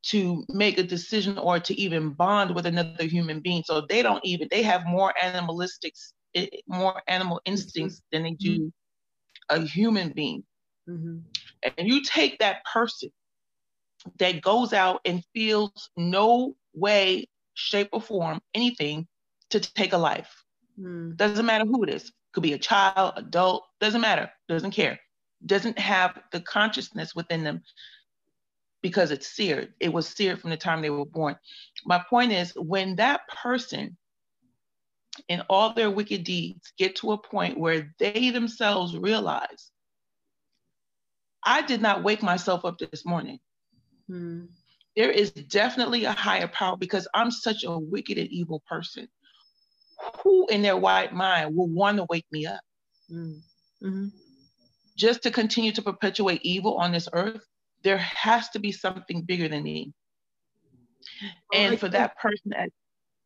[0.02, 3.62] to make a decision or to even bond with another human being.
[3.64, 5.94] So they don't even, they have more animalistic,
[6.34, 8.72] eh, more animal instincts than they do
[9.48, 10.44] a human being.
[10.88, 11.18] Mm-hmm.
[11.78, 13.10] And you take that person
[14.18, 19.06] that goes out and feels no way, shape, or form anything
[19.50, 20.44] to take a life.
[20.80, 21.16] Mm.
[21.16, 22.12] Doesn't matter who it is.
[22.32, 24.30] Could be a child, adult, doesn't matter.
[24.48, 24.98] Doesn't care.
[25.46, 27.62] Doesn't have the consciousness within them
[28.82, 29.72] because it's seared.
[29.80, 31.36] It was seared from the time they were born.
[31.86, 33.96] My point is, when that person
[35.28, 39.70] and all their wicked deeds get to a point where they themselves realize,
[41.44, 43.38] I did not wake myself up this morning.
[44.96, 49.08] There is definitely a higher power because I'm such a wicked and evil person.
[50.22, 52.60] Who in their white mind will want to wake me up?
[53.08, 53.32] Hmm.
[53.82, 54.06] Mm-hmm.
[54.96, 57.44] Just to continue to perpetuate evil on this earth?
[57.84, 59.92] there has to be something bigger than me.
[61.52, 62.52] And for that person,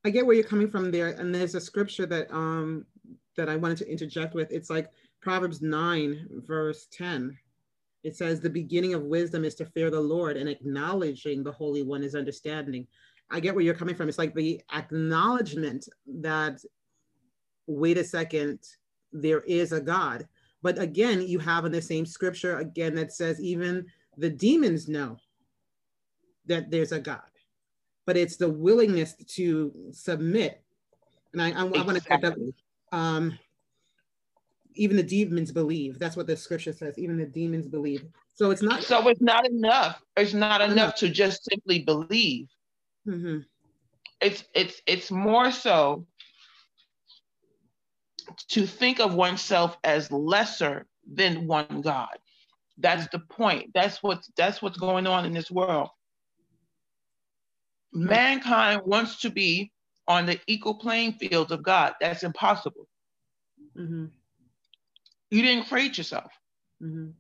[0.05, 1.09] I get where you're coming from there.
[1.09, 2.85] And there's a scripture that um
[3.37, 4.51] that I wanted to interject with.
[4.51, 4.91] It's like
[5.23, 7.39] Proverbs 9, verse 10.
[8.05, 11.83] It says, The beginning of wisdom is to fear the Lord, and acknowledging the Holy
[11.83, 12.87] One is understanding.
[13.31, 14.09] I get where you're coming from.
[14.09, 16.61] It's like the acknowledgement that,
[17.67, 18.61] wait a second,
[19.13, 20.27] there is a God.
[20.63, 23.87] But again, you have in the same scripture again that says, even
[24.17, 25.19] the demons know
[26.47, 27.21] that there's a God,
[28.07, 30.63] but it's the willingness to submit.
[31.33, 31.67] And I, I.
[31.67, 32.37] I want to say that
[32.91, 33.39] um,
[34.79, 35.99] even the demons believe.
[35.99, 36.99] That's what the scripture says.
[36.99, 38.05] Even the demons believe.
[38.35, 38.83] So it's not.
[38.83, 40.01] So it's not enough.
[40.17, 42.49] It's not enough, enough to just simply believe.
[43.07, 43.39] Mm-hmm.
[44.21, 46.07] It's it's it's more so
[48.49, 52.17] to think of oneself as lesser than one God.
[52.79, 53.71] That's the point.
[53.75, 55.91] That's what's that's what's going on in this world.
[57.93, 59.73] Mankind wants to be
[60.07, 61.95] on the equal playing field of God.
[62.01, 62.87] That's impossible.
[63.77, 64.07] Mm-hmm.
[65.31, 66.33] You didn't create yourself.
[66.83, 67.11] Mm-hmm.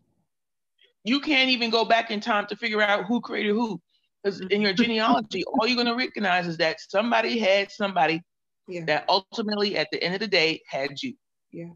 [1.05, 3.81] You can't even go back in time to figure out who created who.
[4.23, 8.21] Because in your genealogy, all you're going to recognize is that somebody had somebody
[8.67, 8.85] yeah.
[8.87, 11.15] that ultimately, at the end of the day, had you.
[11.53, 11.71] Yeah.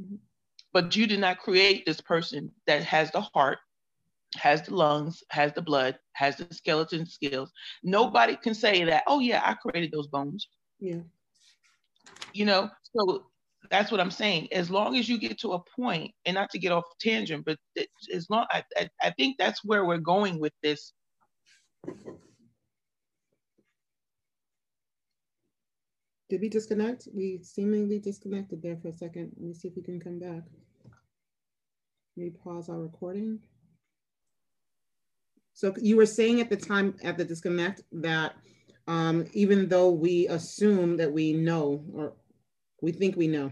[0.00, 0.16] Mm-hmm.
[0.72, 3.58] But you did not create this person that has the heart,
[4.36, 7.50] has the lungs, has the blood, has the skeleton skills.
[7.82, 10.46] Nobody can say that, oh, yeah, I created those bones.
[10.78, 11.00] Yeah.
[12.32, 13.29] You know, so
[13.70, 14.52] that's what I'm saying.
[14.52, 17.56] As long as you get to a point, and not to get off tangent, but
[18.12, 20.92] as long I, I, I think that's where we're going with this.
[26.28, 27.08] Did we disconnect?
[27.12, 29.32] We seemingly disconnected there for a second.
[29.36, 30.42] Let me see if we can come back.
[32.16, 33.40] Me pause our recording.
[35.54, 38.34] So you were saying at the time at the disconnect that
[38.86, 42.14] um, even though we assume that we know or
[42.80, 43.50] we think we know.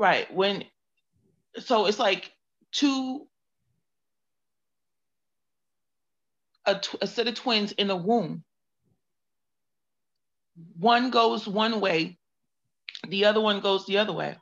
[0.00, 0.32] Right.
[0.34, 0.64] When
[1.58, 2.32] so it's like
[2.72, 3.26] two
[6.66, 8.44] a, tw- a set of twins in a womb.
[10.78, 12.18] One goes one way,
[13.08, 14.36] the other one goes the other way.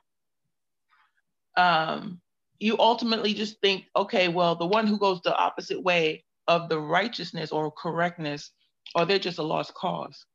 [1.57, 2.21] Um,
[2.59, 6.79] you ultimately just think, okay, well, the one who goes the opposite way of the
[6.79, 8.51] righteousness or correctness,
[8.95, 10.25] or they're just a lost cause.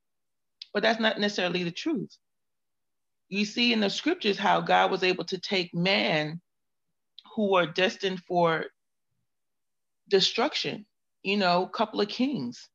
[0.74, 2.16] But that's not necessarily the truth.
[3.28, 6.40] You see in the scriptures how God was able to take man
[7.34, 8.66] who are destined for
[10.08, 10.86] destruction,
[11.22, 12.68] you know, couple of kings,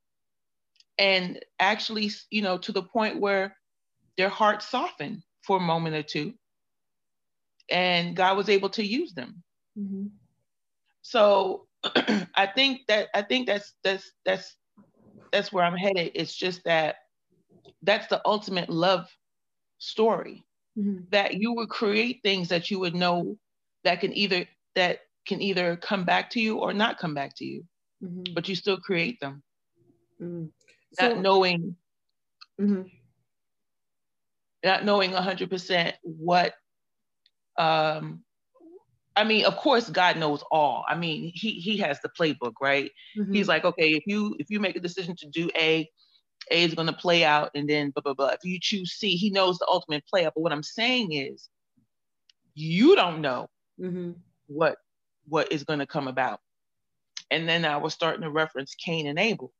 [0.98, 3.56] and actually, you know, to the point where
[4.16, 6.34] their hearts softened for a moment or two,
[7.70, 9.42] and God was able to use them.
[9.78, 10.06] Mm-hmm.
[11.02, 11.66] So
[12.34, 14.56] I think that I think that's that's that's
[15.32, 16.12] that's where I'm headed.
[16.14, 16.96] It's just that
[17.82, 19.08] that's the ultimate love
[19.80, 20.44] story.
[20.78, 21.06] Mm-hmm.
[21.10, 23.36] That you would create things that you would know
[23.82, 27.44] that can either that can either come back to you or not come back to
[27.44, 27.64] you,
[28.02, 28.34] mm-hmm.
[28.34, 29.42] but you still create them.
[30.22, 30.46] Mm-hmm.
[30.92, 31.76] So, not knowing,
[32.60, 32.82] mm-hmm.
[34.64, 36.54] not knowing hundred percent what.
[37.58, 38.22] Um,
[39.16, 40.84] I mean, of course, God knows all.
[40.88, 42.90] I mean, he he has the playbook, right?
[43.18, 43.34] Mm-hmm.
[43.34, 45.90] He's like, okay, if you if you make a decision to do A,
[46.50, 48.28] A is going to play out, and then blah blah blah.
[48.28, 50.32] If you choose C, he knows the ultimate play out.
[50.34, 51.48] But what I'm saying is,
[52.54, 53.48] you don't know
[53.80, 54.12] mm-hmm.
[54.46, 54.76] what
[55.28, 56.40] what is going to come about.
[57.30, 59.52] And then I was starting to reference Cain and Abel.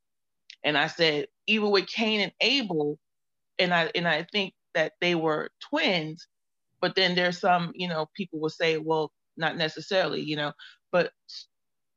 [0.65, 2.99] And I said, even with Cain and Abel,
[3.59, 6.27] and I and I think that they were twins,
[6.81, 10.53] but then there's some, you know, people will say, well, not necessarily, you know,
[10.93, 11.13] but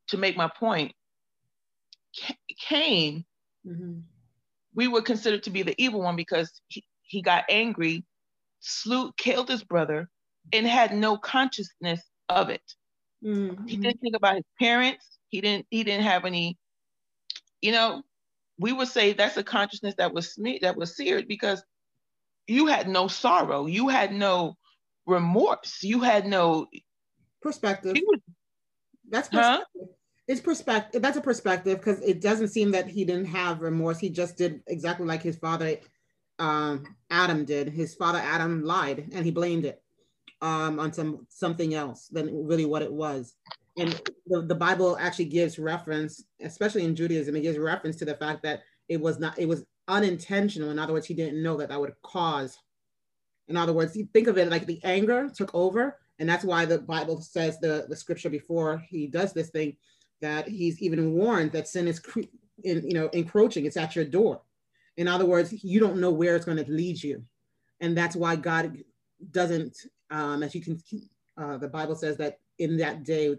[0.08, 0.94] to make my point,
[2.60, 3.26] Cain,
[3.66, 4.00] mm-hmm.
[4.76, 8.06] We were considered to be the evil one because he, he got angry,
[8.60, 10.10] slew, killed his brother,
[10.52, 12.64] and had no consciousness of it.
[13.24, 13.68] Mm-hmm.
[13.68, 15.18] He didn't think about his parents.
[15.30, 15.66] He didn't.
[15.70, 16.58] He didn't have any.
[17.62, 18.04] You know,
[18.60, 21.64] we would say that's a consciousness that was that was seared because
[22.48, 23.66] you had no sorrow.
[23.66, 24.58] You had no
[25.06, 25.80] remorse.
[25.82, 26.68] You had no
[27.42, 27.96] perspective.
[27.96, 28.20] Was,
[29.10, 29.66] that's perspective.
[29.80, 29.86] Huh?
[30.28, 31.02] It's perspective.
[31.02, 34.00] That's a perspective because it doesn't seem that he didn't have remorse.
[34.00, 35.78] He just did exactly like his father,
[36.40, 37.68] um, Adam did.
[37.68, 39.82] His father Adam lied and he blamed it
[40.42, 43.36] um, on some something else than really what it was.
[43.78, 48.16] And the, the Bible actually gives reference, especially in Judaism, it gives reference to the
[48.16, 50.70] fact that it was not, it was unintentional.
[50.70, 52.58] In other words, he didn't know that that would cause.
[53.48, 56.80] In other words, think of it like the anger took over, and that's why the
[56.80, 59.76] Bible says the the scripture before he does this thing
[60.24, 62.32] that he's even warned that sin is cre-
[62.64, 63.66] in, you know encroaching.
[63.66, 64.42] It's at your door.
[64.98, 67.24] In other words, you don't know where it's going to lead you,
[67.80, 68.78] and that's why God
[69.32, 69.78] doesn't
[70.14, 70.80] um, as you can,
[71.38, 73.36] uh, the Bible says that in that day,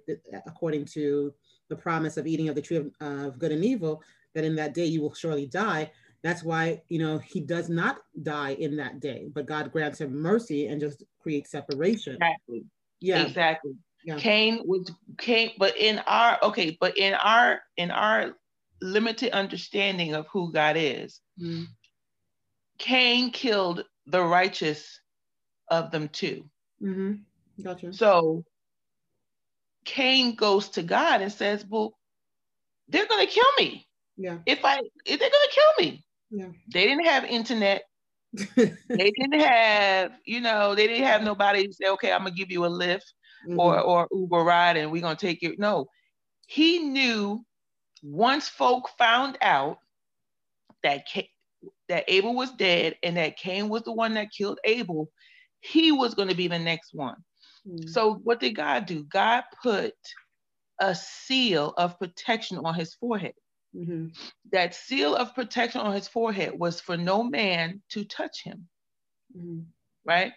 [0.47, 1.33] according to
[1.69, 4.03] the promise of eating of the tree of, uh, of good and evil,
[4.35, 5.91] that in that day you will surely die.
[6.23, 10.21] That's why, you know, he does not die in that day, but God grants him
[10.21, 12.15] mercy and just creates separation.
[12.15, 12.65] Exactly.
[13.01, 13.23] Yeah.
[13.23, 13.75] Exactly.
[14.05, 14.17] Yeah.
[14.19, 18.37] Cain was Cain, but in our okay, but in our in our
[18.83, 21.65] limited understanding of who God is, mm-hmm.
[22.79, 25.01] Cain killed the righteous
[25.69, 26.45] of them too.
[26.83, 27.63] Mm-hmm.
[27.63, 27.95] Gotcha.
[27.95, 28.45] So
[29.87, 31.97] Cain goes to God and says, Well,
[32.89, 33.87] they're gonna kill me.
[34.19, 34.39] Yeah.
[34.45, 36.05] If I if they're gonna kill me.
[36.31, 36.49] Yeah.
[36.73, 37.85] They didn't have internet.
[38.57, 42.51] they didn't have, you know, they didn't have nobody to say, okay, I'm gonna give
[42.51, 43.15] you a lift
[43.49, 43.59] mm-hmm.
[43.59, 45.55] or or Uber ride and we're gonna take you.
[45.59, 45.89] No,
[46.47, 47.45] he knew
[48.03, 49.79] once folk found out
[50.83, 51.05] that
[51.89, 55.11] that Abel was dead and that Cain was the one that killed Abel,
[55.61, 57.17] he was going to be the next one.
[57.67, 57.89] Mm-hmm.
[57.89, 59.05] So what did God do?
[59.05, 59.95] God put
[60.81, 63.35] a seal of protection on his forehead.
[63.75, 64.09] Mm-hmm.
[64.53, 68.69] That seal of protection on his forehead was for no man to touch him.
[69.37, 69.61] Mm-hmm.
[70.05, 70.33] Right?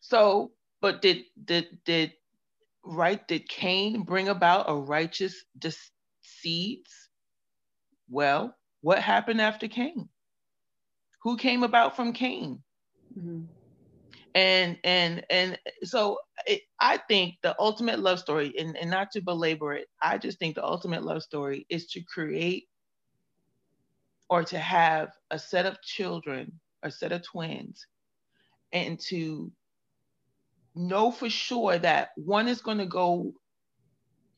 [0.00, 2.12] So, but did did did
[2.84, 5.44] right did Cain bring about a righteous
[6.22, 7.08] seeds?
[8.08, 10.08] Well, what happened after Cain?
[11.22, 12.62] Who came about from Cain?
[13.18, 13.44] Mm-hmm
[14.34, 19.20] and and and so it, i think the ultimate love story and, and not to
[19.20, 22.68] belabor it i just think the ultimate love story is to create
[24.28, 26.52] or to have a set of children
[26.84, 27.86] a set of twins
[28.72, 29.50] and to
[30.74, 33.32] know for sure that one is going to go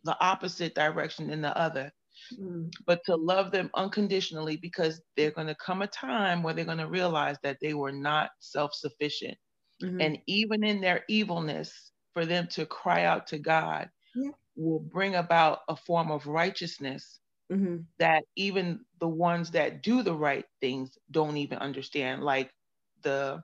[0.05, 1.93] the opposite direction than the other
[2.39, 2.72] mm.
[2.87, 6.78] but to love them unconditionally because they're going to come a time where they're going
[6.78, 9.37] to realize that they were not self-sufficient
[9.83, 10.01] Mm-hmm.
[10.01, 14.30] And even in their evilness, for them to cry out to God yeah.
[14.55, 17.20] will bring about a form of righteousness
[17.51, 17.78] mm-hmm.
[17.99, 22.22] that even the ones that do the right things don't even understand.
[22.22, 22.51] Like
[23.03, 23.43] the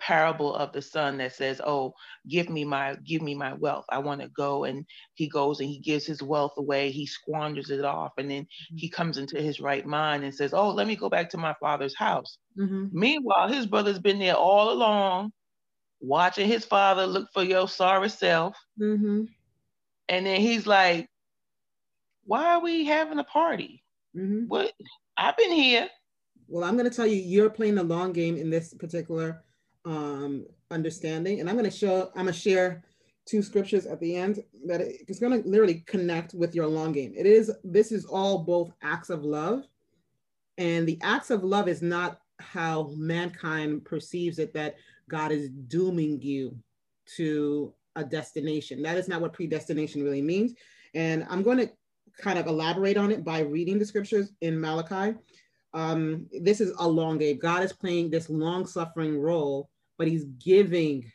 [0.00, 1.94] parable of the son that says, "Oh,
[2.28, 3.84] give me my give me my wealth.
[3.88, 4.84] I want to go." And
[5.14, 6.90] he goes and he gives his wealth away.
[6.90, 8.76] He squanders it off, and then mm-hmm.
[8.76, 11.54] he comes into his right mind and says, "Oh, let me go back to my
[11.60, 12.86] father's house." Mm-hmm.
[12.92, 15.32] Meanwhile, his brother's been there all along,
[16.00, 18.56] watching his father look for your sorry self.
[18.80, 19.24] Mm-hmm.
[20.08, 21.08] And then he's like,
[22.24, 23.84] "Why are we having a party?
[24.16, 24.48] Mm-hmm.
[24.48, 24.72] What?
[25.16, 25.88] I've been here."
[26.48, 29.44] Well, I'm going to tell you, you're playing the long game in this particular
[29.84, 31.40] um, understanding.
[31.40, 32.84] And I'm going to show, I'm going to share
[33.26, 37.14] two scriptures at the end that it's going to literally connect with your long game.
[37.16, 39.64] It is, this is all both acts of love.
[40.58, 44.76] And the acts of love is not how mankind perceives it that
[45.08, 46.56] God is dooming you
[47.16, 48.82] to a destination.
[48.82, 50.54] That is not what predestination really means.
[50.94, 51.70] And I'm going to
[52.18, 55.16] kind of elaborate on it by reading the scriptures in Malachi
[55.72, 57.38] um, this is a long game.
[57.38, 61.10] God is playing this long suffering role, but he's giving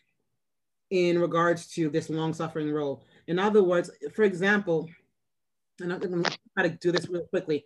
[0.92, 3.04] in regards to this long suffering role.
[3.28, 4.90] In other words, for example,
[5.82, 7.66] and I'm going to try to do this real quickly.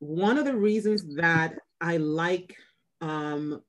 [0.00, 2.56] One of the reasons that I like
[3.00, 3.62] um,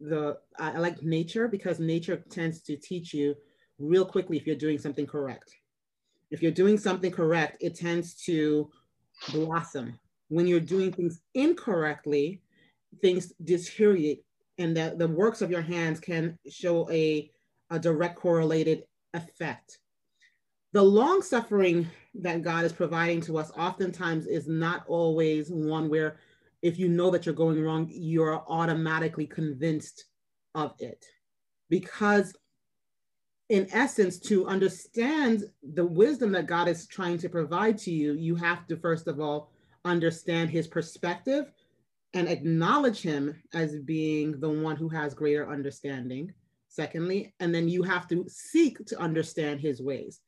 [0.00, 3.34] the I like nature because nature tends to teach you
[3.78, 5.52] real quickly if you're doing something correct.
[6.30, 8.70] If you're doing something correct, it tends to
[9.32, 9.98] blossom
[10.28, 12.40] when you're doing things incorrectly,
[13.00, 14.24] things deteriorate
[14.58, 17.30] and that the works of your hands can show a,
[17.70, 19.78] a direct correlated effect.
[20.72, 26.18] The long suffering that God is providing to us oftentimes is not always one where
[26.60, 30.04] if you know that you're going wrong, you're automatically convinced
[30.54, 31.04] of it.
[31.70, 32.34] Because
[33.48, 38.34] in essence, to understand the wisdom that God is trying to provide to you, you
[38.36, 39.50] have to first of all
[39.88, 41.50] understand his perspective
[42.14, 46.32] and acknowledge him as being the one who has greater understanding
[46.68, 50.20] secondly and then you have to seek to understand his ways.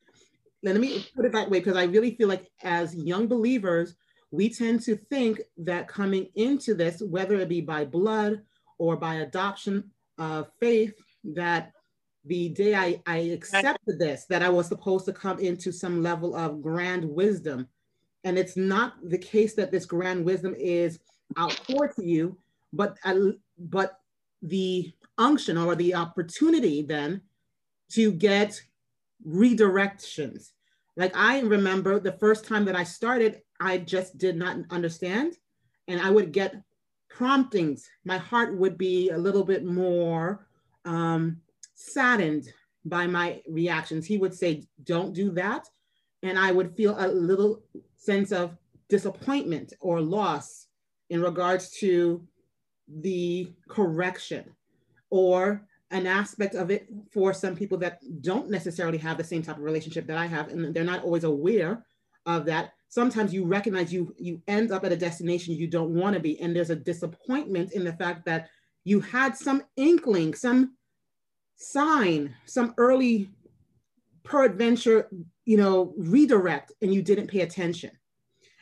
[0.62, 3.96] Let me put it that way because i really feel like as young believers
[4.30, 8.42] we tend to think that coming into this whether it be by blood
[8.78, 10.94] or by adoption of faith
[11.24, 11.72] that
[12.26, 16.36] the day I, I accepted this that i was supposed to come into some level
[16.36, 17.66] of grand wisdom
[18.24, 21.00] and it's not the case that this grand wisdom is
[21.38, 22.36] outpoured to you,
[22.72, 24.00] but, uh, but
[24.42, 27.20] the unction or the opportunity then
[27.90, 28.60] to get
[29.26, 30.52] redirections.
[30.96, 35.36] Like I remember the first time that I started, I just did not understand.
[35.88, 36.62] And I would get
[37.08, 37.88] promptings.
[38.04, 40.46] My heart would be a little bit more
[40.84, 41.40] um,
[41.74, 42.48] saddened
[42.84, 44.06] by my reactions.
[44.06, 45.68] He would say, Don't do that.
[46.22, 47.62] And I would feel a little
[47.96, 48.56] sense of
[48.88, 50.66] disappointment or loss
[51.08, 52.26] in regards to
[52.88, 54.44] the correction
[55.10, 59.56] or an aspect of it for some people that don't necessarily have the same type
[59.56, 61.84] of relationship that I have and they're not always aware
[62.26, 62.72] of that.
[62.88, 66.40] Sometimes you recognize you you end up at a destination you don't want to be
[66.40, 68.48] and there's a disappointment in the fact that
[68.84, 70.74] you had some inkling some
[71.56, 73.30] sign some early
[74.22, 75.08] peradventure
[75.50, 77.90] you know, redirect and you didn't pay attention.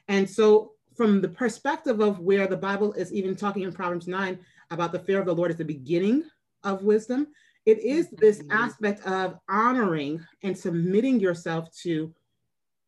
[0.09, 4.39] And so, from the perspective of where the Bible is even talking in Proverbs 9
[4.71, 6.25] about the fear of the Lord is the beginning
[6.65, 7.27] of wisdom,
[7.67, 8.53] it is this mm-hmm.
[8.53, 12.11] aspect of honoring and submitting yourself to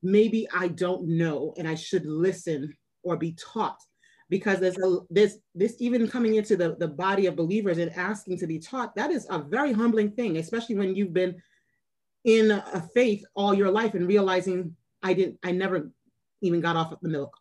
[0.03, 3.83] maybe I don't know and I should listen or be taught
[4.31, 8.39] because there's a this this even coming into the, the body of believers and asking
[8.39, 11.35] to be taught that is a very humbling thing especially when you've been
[12.25, 15.91] in a faith all your life and realizing I didn't, I never
[16.43, 17.37] even got off of the milk.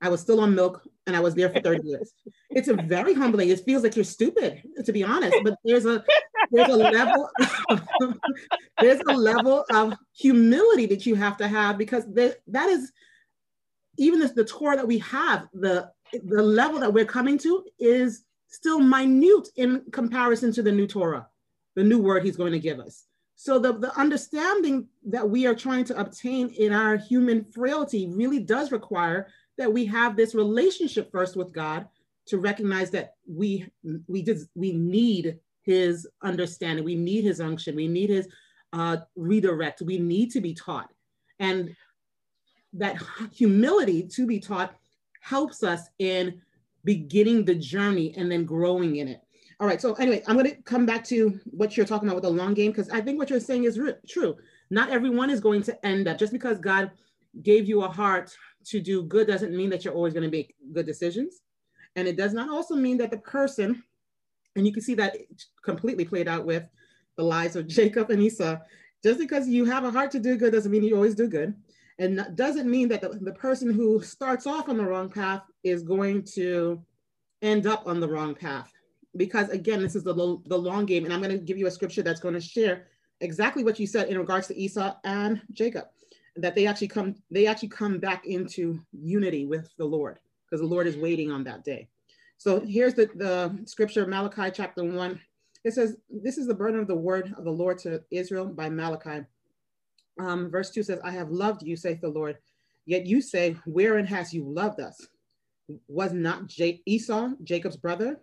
[0.00, 2.12] I was still on milk and I was there for 30 years.
[2.50, 3.48] It's a very humbling.
[3.48, 6.04] It feels like you're stupid, to be honest, but there's a
[6.52, 7.28] there's a level
[8.80, 12.92] there's a level of humility that you have to have because that is
[13.96, 18.24] even the, the Torah that we have, the the level that we're coming to is
[18.46, 21.26] still minute in comparison to the new Torah,
[21.74, 23.07] the new word he's going to give us.
[23.40, 28.40] So the, the understanding that we are trying to obtain in our human frailty really
[28.40, 29.28] does require
[29.58, 31.86] that we have this relationship first with God
[32.26, 33.64] to recognize that we
[34.08, 38.26] we we need his understanding, we need his unction, we need his
[38.72, 40.92] uh, redirect, we need to be taught.
[41.38, 41.76] And
[42.72, 43.00] that
[43.32, 44.74] humility to be taught
[45.20, 46.42] helps us in
[46.82, 49.20] beginning the journey and then growing in it.
[49.60, 49.80] All right.
[49.80, 52.54] So anyway, I'm going to come back to what you're talking about with the long
[52.54, 53.78] game because I think what you're saying is
[54.08, 54.36] true.
[54.70, 56.92] Not everyone is going to end up just because God
[57.42, 58.34] gave you a heart
[58.66, 61.40] to do good doesn't mean that you're always going to make good decisions.
[61.96, 63.82] And it does not also mean that the person,
[64.54, 65.16] and you can see that
[65.64, 66.64] completely played out with
[67.16, 68.56] the lives of Jacob and Esau.
[69.02, 71.54] Just because you have a heart to do good doesn't mean you always do good.
[71.98, 75.82] And doesn't mean that the, the person who starts off on the wrong path is
[75.82, 76.80] going to
[77.42, 78.72] end up on the wrong path.
[79.16, 80.14] Because again, this is the,
[80.46, 81.04] the long game.
[81.04, 82.86] And I'm going to give you a scripture that's going to share
[83.20, 85.86] exactly what you said in regards to Esau and Jacob,
[86.36, 90.66] that they actually come, they actually come back into unity with the Lord because the
[90.66, 91.88] Lord is waiting on that day.
[92.36, 95.20] So here's the, the scripture, Malachi chapter one.
[95.64, 98.68] It says, this is the burden of the word of the Lord to Israel by
[98.70, 99.24] Malachi.
[100.20, 102.38] Um, verse two says, I have loved you, saith the Lord.
[102.86, 105.08] Yet you say, wherein has you loved us?
[105.88, 108.20] Was not J- Esau Jacob's brother,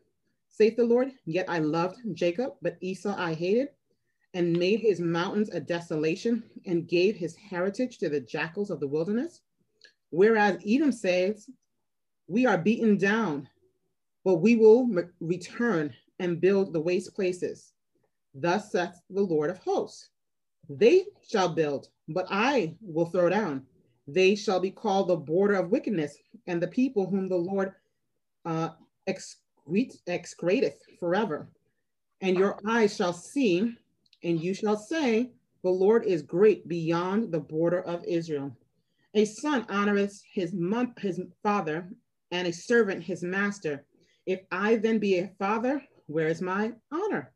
[0.56, 1.12] saith the Lord?
[1.26, 3.70] Yet I loved Jacob, but Esau I hated
[4.34, 8.88] and made his mountains a desolation and gave his heritage to the jackals of the
[8.88, 9.42] wilderness.
[10.12, 11.50] Whereas Edom says,
[12.28, 13.50] We are beaten down,
[14.24, 17.74] but we will return and build the waste places.
[18.34, 20.10] Thus saith the Lord of hosts.
[20.70, 23.66] They shall build, but I will throw down.
[24.08, 26.18] They shall be called the border of wickedness,
[26.48, 27.74] and the people whom the Lord
[28.46, 28.70] uh,
[29.68, 31.50] excreteth forever.
[32.22, 33.76] And your eyes shall see
[34.24, 35.32] and you shall say,
[35.64, 38.56] The Lord is great beyond the border of Israel.
[39.14, 41.90] A son honoreth his, month, his father,
[42.32, 43.86] and a servant his master.
[44.26, 47.32] If I then be a father, where is my honor?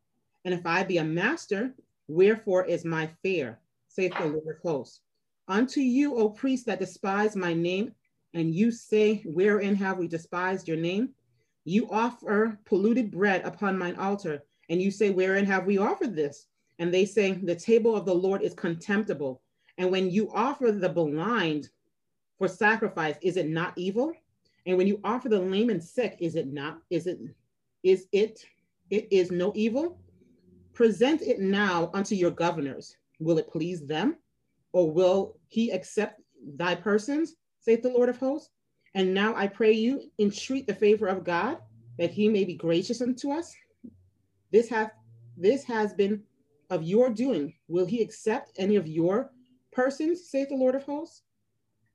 [0.45, 1.73] And if I be a master,
[2.07, 3.60] wherefore is my fear?
[3.88, 5.01] saith the Lord of hosts.
[5.47, 7.93] Unto you, O priests that despise my name,
[8.34, 11.10] and you say, Wherein have we despised your name?
[11.65, 16.48] You offer polluted bread upon mine altar, and you say, Wherein have we offered this?
[16.80, 19.41] and they say the table of the Lord is contemptible.
[19.77, 21.69] And when you offer the blind
[22.38, 24.14] for sacrifice, is it not evil?
[24.65, 26.80] And when you offer the lame and sick, is it not?
[26.90, 27.19] Is it?
[27.84, 28.45] Is it?
[28.90, 29.99] It is no evil.
[30.73, 32.95] Present it now unto your governors.
[33.19, 34.15] Will it please them,
[34.72, 36.22] or will he accept
[36.56, 37.36] thy persons?
[37.60, 38.52] Saith the Lord of hosts.
[38.95, 41.57] And now I pray you, entreat the favor of God,
[41.98, 43.56] that he may be gracious unto us.
[44.52, 44.91] This hath
[45.38, 46.24] this has been
[46.70, 49.32] of your doing, will he accept any of your
[49.72, 51.24] persons, saith the Lord of hosts?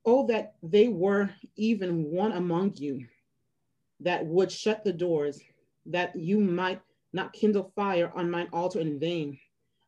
[0.05, 3.05] Oh, that they were even one among you
[4.01, 5.41] that would shut the doors,
[5.85, 6.81] that you might
[7.13, 9.39] not kindle fire on mine altar in vain.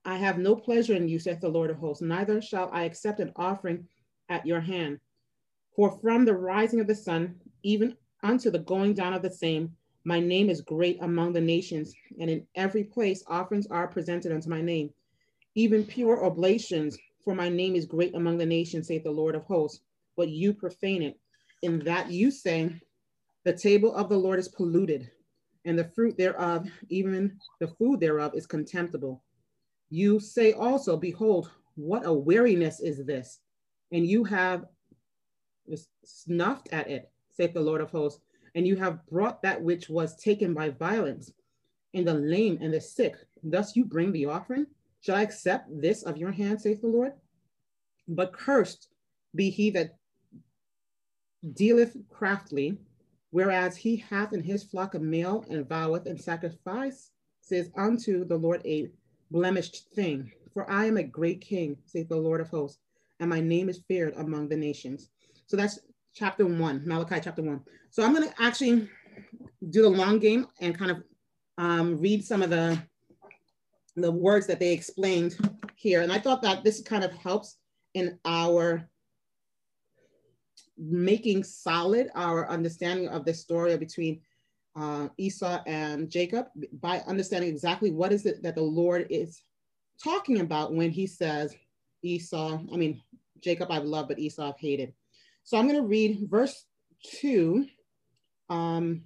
[0.05, 3.19] I have no pleasure in you, saith the Lord of hosts, neither shall I accept
[3.19, 3.87] an offering
[4.29, 4.99] at your hand.
[5.77, 9.75] For from the rising of the sun, even unto the going down of the same,
[10.05, 14.49] my name is great among the nations, and in every place offerings are presented unto
[14.49, 14.89] my name.
[15.53, 19.43] Even pure oblations, for my name is great among the nations, saith the Lord of
[19.43, 19.81] hosts.
[20.15, 21.19] But you profane it,
[21.61, 22.71] in that you say,
[23.43, 25.11] The table of the Lord is polluted,
[25.65, 29.21] and the fruit thereof, even the food thereof, is contemptible.
[29.91, 33.41] You say also, Behold, what a weariness is this,
[33.91, 34.65] and you have
[36.03, 38.21] snuffed at it, saith the Lord of hosts
[38.57, 41.31] and you have brought that which was taken by violence,
[41.93, 43.15] and the lame and the sick.
[43.43, 44.65] Thus you bring the offering.
[44.99, 47.13] Shall I accept this of your hand, saith the Lord?
[48.07, 48.89] But cursed
[49.35, 49.97] be he that
[51.53, 52.79] dealeth craftily,
[53.29, 57.11] whereas he hath in his flock a male and voweth and sacrifice
[57.41, 58.89] says unto the Lord a
[59.29, 60.31] blemished thing.
[60.51, 62.79] For I am a great king, saith the Lord of hosts,
[63.19, 65.09] and my name is feared among the nations.
[65.47, 65.79] So that's
[66.13, 67.61] chapter one, Malachi chapter one.
[67.89, 68.89] So I'm going to actually
[69.69, 71.03] do the long game and kind of
[71.57, 72.81] um, read some of the
[73.95, 75.35] the words that they explained
[75.75, 76.01] here.
[76.01, 77.57] And I thought that this kind of helps
[77.95, 78.87] in our
[80.77, 84.21] making solid our understanding of the story between
[84.75, 86.45] uh, Esau and Jacob
[86.79, 89.41] by understanding exactly what is it that the Lord is
[90.03, 91.55] talking about when he says
[92.03, 93.01] Esau, I mean,
[93.41, 94.93] Jacob I've loved, but Esau I've hated.
[95.47, 96.65] So I'm going to read verse
[97.21, 97.65] 2.
[98.49, 99.01] Um,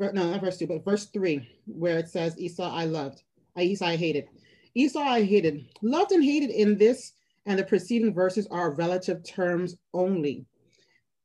[0.00, 3.22] no, not verse 2, but verse 3, where it says, Esau I loved,
[3.56, 4.26] I Esau I hated.
[4.74, 5.64] Esau I hated.
[5.82, 7.12] Loved and hated in this
[7.46, 10.44] and the preceding verses are relative terms only.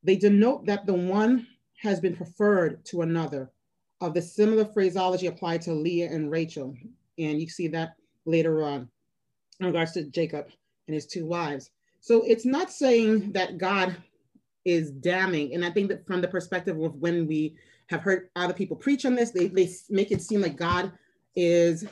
[0.04, 1.48] They denote that the one
[1.80, 3.50] has been preferred to another
[4.02, 6.76] of the similar phraseology applied to Leah and Rachel.
[7.18, 7.96] And you see that
[8.26, 8.88] later on
[9.60, 10.46] in regards to Jacob
[10.88, 11.72] and his two wives.
[12.02, 13.96] So it's not saying that God
[14.66, 15.54] is damning.
[15.54, 17.56] And I think that from the perspective of when we
[17.88, 20.92] have heard other people preach on this, they, they make it seem like God
[21.36, 21.86] is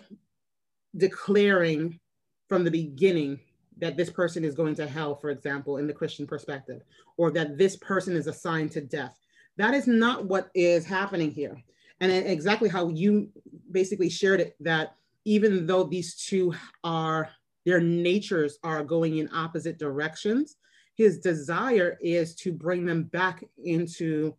[0.98, 1.99] declaring
[2.48, 3.40] from the beginning
[3.77, 6.81] that this person is going to hell, for example, in the Christian perspective,
[7.18, 9.18] or that this person is assigned to death.
[9.57, 11.56] That is not what is happening here.
[12.02, 13.30] And exactly how you
[13.72, 14.95] basically shared it that
[15.26, 16.53] even though these two
[16.84, 17.30] are,
[17.69, 20.57] their natures are going in opposite directions,
[20.95, 24.35] his desire is to bring them back into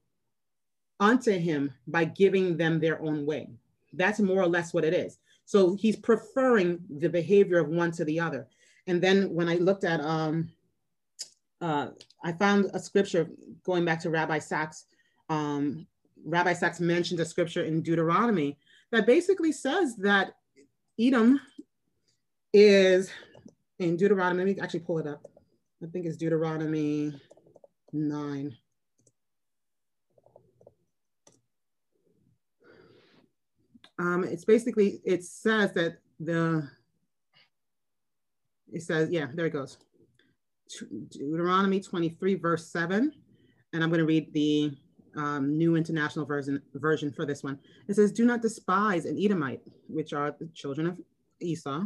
[0.98, 3.48] unto him by giving them their own way.
[3.92, 5.18] That's more or less what it is.
[5.44, 8.48] So he's preferring the behavior of one to the other.
[8.88, 10.50] And then when I looked at, um,
[11.60, 11.90] uh,
[12.24, 13.30] I found a scripture
[13.62, 14.86] going back to Rabbi Sacks.
[15.28, 15.86] Um,
[16.24, 18.58] Rabbi Sacks mentioned a scripture in Deuteronomy
[18.90, 20.34] that basically says that
[20.98, 21.40] Edom
[22.52, 23.10] is
[23.78, 24.44] in Deuteronomy.
[24.44, 25.26] Let me actually pull it up.
[25.82, 27.14] I think it's Deuteronomy
[27.92, 28.56] 9.
[33.98, 36.68] Um, it's basically, it says that the,
[38.72, 39.78] it says, yeah, there it goes.
[41.10, 43.12] Deuteronomy 23, verse 7.
[43.72, 44.76] And I'm going to read the
[45.16, 47.58] um, New International Version, version for this one.
[47.88, 50.98] It says, Do not despise an Edomite, which are the children of
[51.40, 51.84] Esau,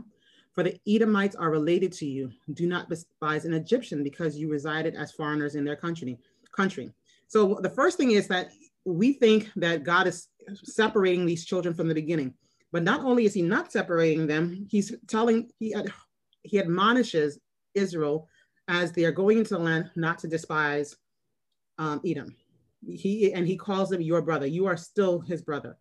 [0.55, 2.31] for the Edomites are related to you.
[2.53, 6.17] Do not despise an Egyptian because you resided as foreigners in their country.
[6.53, 6.93] country.
[7.27, 8.51] So the first thing is that
[8.85, 10.29] we think that God is
[10.63, 12.35] separating these children from the beginning.
[12.71, 15.93] But not only is he not separating them, he's telling, he, ad,
[16.43, 17.39] he admonishes
[17.75, 18.29] Israel
[18.69, 20.97] as they are going into the land not to despise
[21.79, 22.35] um, Edom.
[22.87, 24.47] He and he calls him your brother.
[24.47, 25.77] You are still his brother.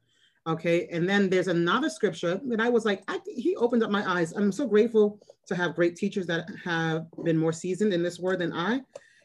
[0.46, 0.88] Okay.
[0.92, 4.34] And then there's another scripture that I was like, I, he opened up my eyes.
[4.34, 8.40] I'm so grateful to have great teachers that have been more seasoned in this word
[8.40, 8.82] than I.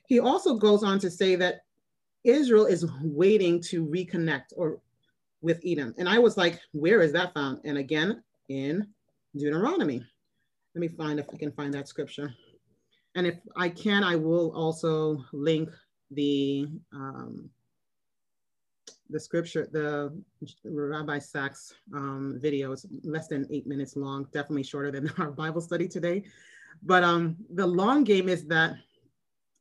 [0.06, 1.60] He also goes on to say that
[2.24, 4.80] Israel is waiting to reconnect or
[5.40, 5.94] with Edom.
[5.98, 7.60] And I was like, where is that found?
[7.64, 8.86] And again, in
[9.36, 10.04] Deuteronomy.
[10.74, 12.32] Let me find if I can find that scripture.
[13.14, 15.70] And if I can, I will also link
[16.10, 17.50] the um,
[19.10, 20.12] the scripture, the
[20.64, 25.60] Rabbi Sacks um, video is less than eight minutes long, definitely shorter than our Bible
[25.60, 26.24] study today.
[26.82, 28.76] But um, the long game is that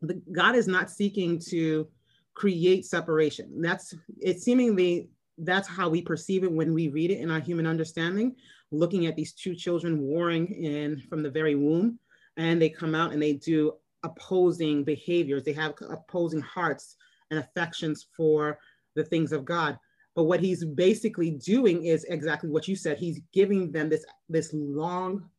[0.02, 1.88] the, God is not seeking to
[2.34, 3.62] create separation.
[3.62, 5.10] That's it seemingly
[5.40, 8.36] that's how we perceive it when we read it in our human understanding,
[8.72, 12.00] looking at these two children warring in from the very womb,
[12.38, 15.44] and they come out and they do opposing behaviors.
[15.44, 16.96] They have opposing hearts
[17.30, 18.60] and affections for
[18.98, 19.78] the things of God.
[20.16, 22.98] But what he's basically doing is exactly what you said.
[22.98, 25.30] He's giving them this, this long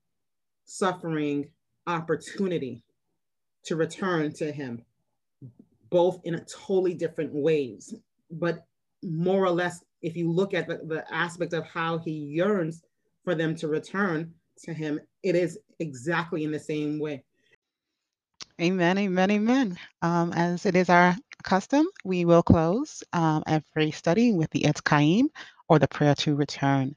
[0.65, 1.51] suffering
[1.87, 2.85] opportunity
[3.65, 4.83] to return to him,
[5.91, 7.93] both in a totally different ways.
[8.31, 8.65] But
[9.03, 12.83] more or less if you look at the, the aspect of how he yearns
[13.25, 14.33] for them to return
[14.65, 17.25] to him, it is exactly in the same way.
[18.61, 19.79] Amen, amen, amen.
[20.03, 25.29] Um, as it is our custom, we will close um, every study with the Etz
[25.69, 26.97] or the prayer to return.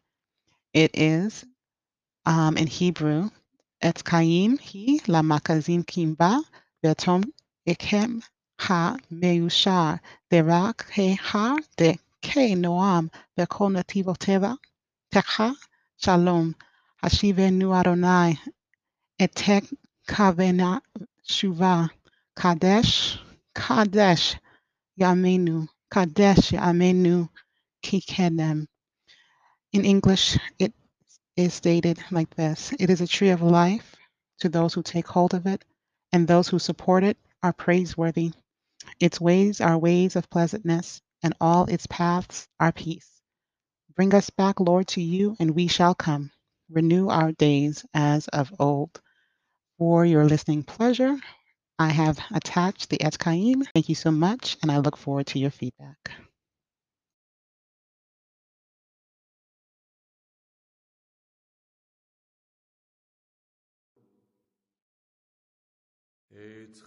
[0.73, 1.45] It is
[2.25, 3.29] um, in Hebrew,
[3.83, 6.43] Etz Kaim hi lamakazim kimba
[6.83, 7.23] betom
[7.67, 8.21] ikem
[8.59, 9.99] ha meushar
[10.31, 14.55] derak he ha de ke noam bekol nativoteva
[15.11, 15.55] techa
[15.97, 16.55] shalom
[17.03, 18.37] hashivenu Adonai
[19.19, 19.65] etek
[20.07, 20.81] kavena
[21.27, 21.89] shuva
[22.35, 23.17] kadesh
[23.55, 24.35] kadesh
[24.99, 27.29] yamenu kadesh yamenu
[27.83, 28.67] kikedem.
[29.73, 30.73] In English, it
[31.35, 33.95] is stated like this It is a tree of life
[34.39, 35.63] to those who take hold of it,
[36.11, 38.31] and those who support it are praiseworthy.
[38.99, 43.21] Its ways are ways of pleasantness, and all its paths are peace.
[43.95, 46.31] Bring us back, Lord, to you, and we shall come.
[46.69, 49.01] Renew our days as of old.
[49.77, 51.17] For your listening pleasure,
[51.81, 53.63] I have attached the Etz Chaim.
[53.73, 56.11] Thank you so much, and I look forward to your feedback.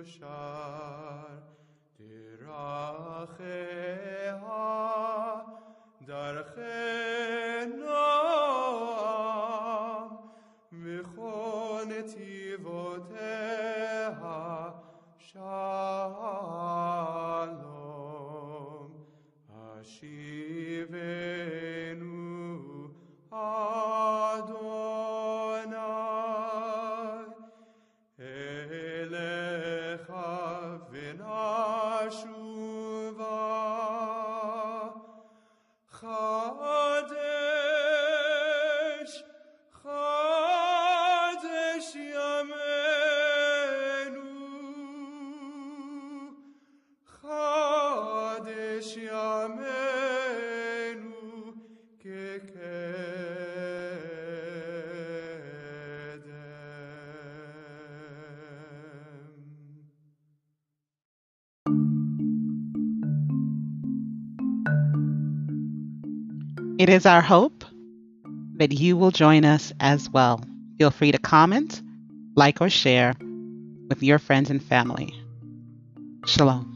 [0.03, 0.27] מאושר
[2.01, 3.49] דרכיה
[6.07, 6.61] דרכי
[66.84, 67.64] It is our hope
[68.58, 70.44] that you will join us as well.
[70.78, 71.82] Feel free to comment,
[72.36, 73.14] like, or share
[73.88, 75.14] with your friends and family.
[76.26, 76.73] Shalom.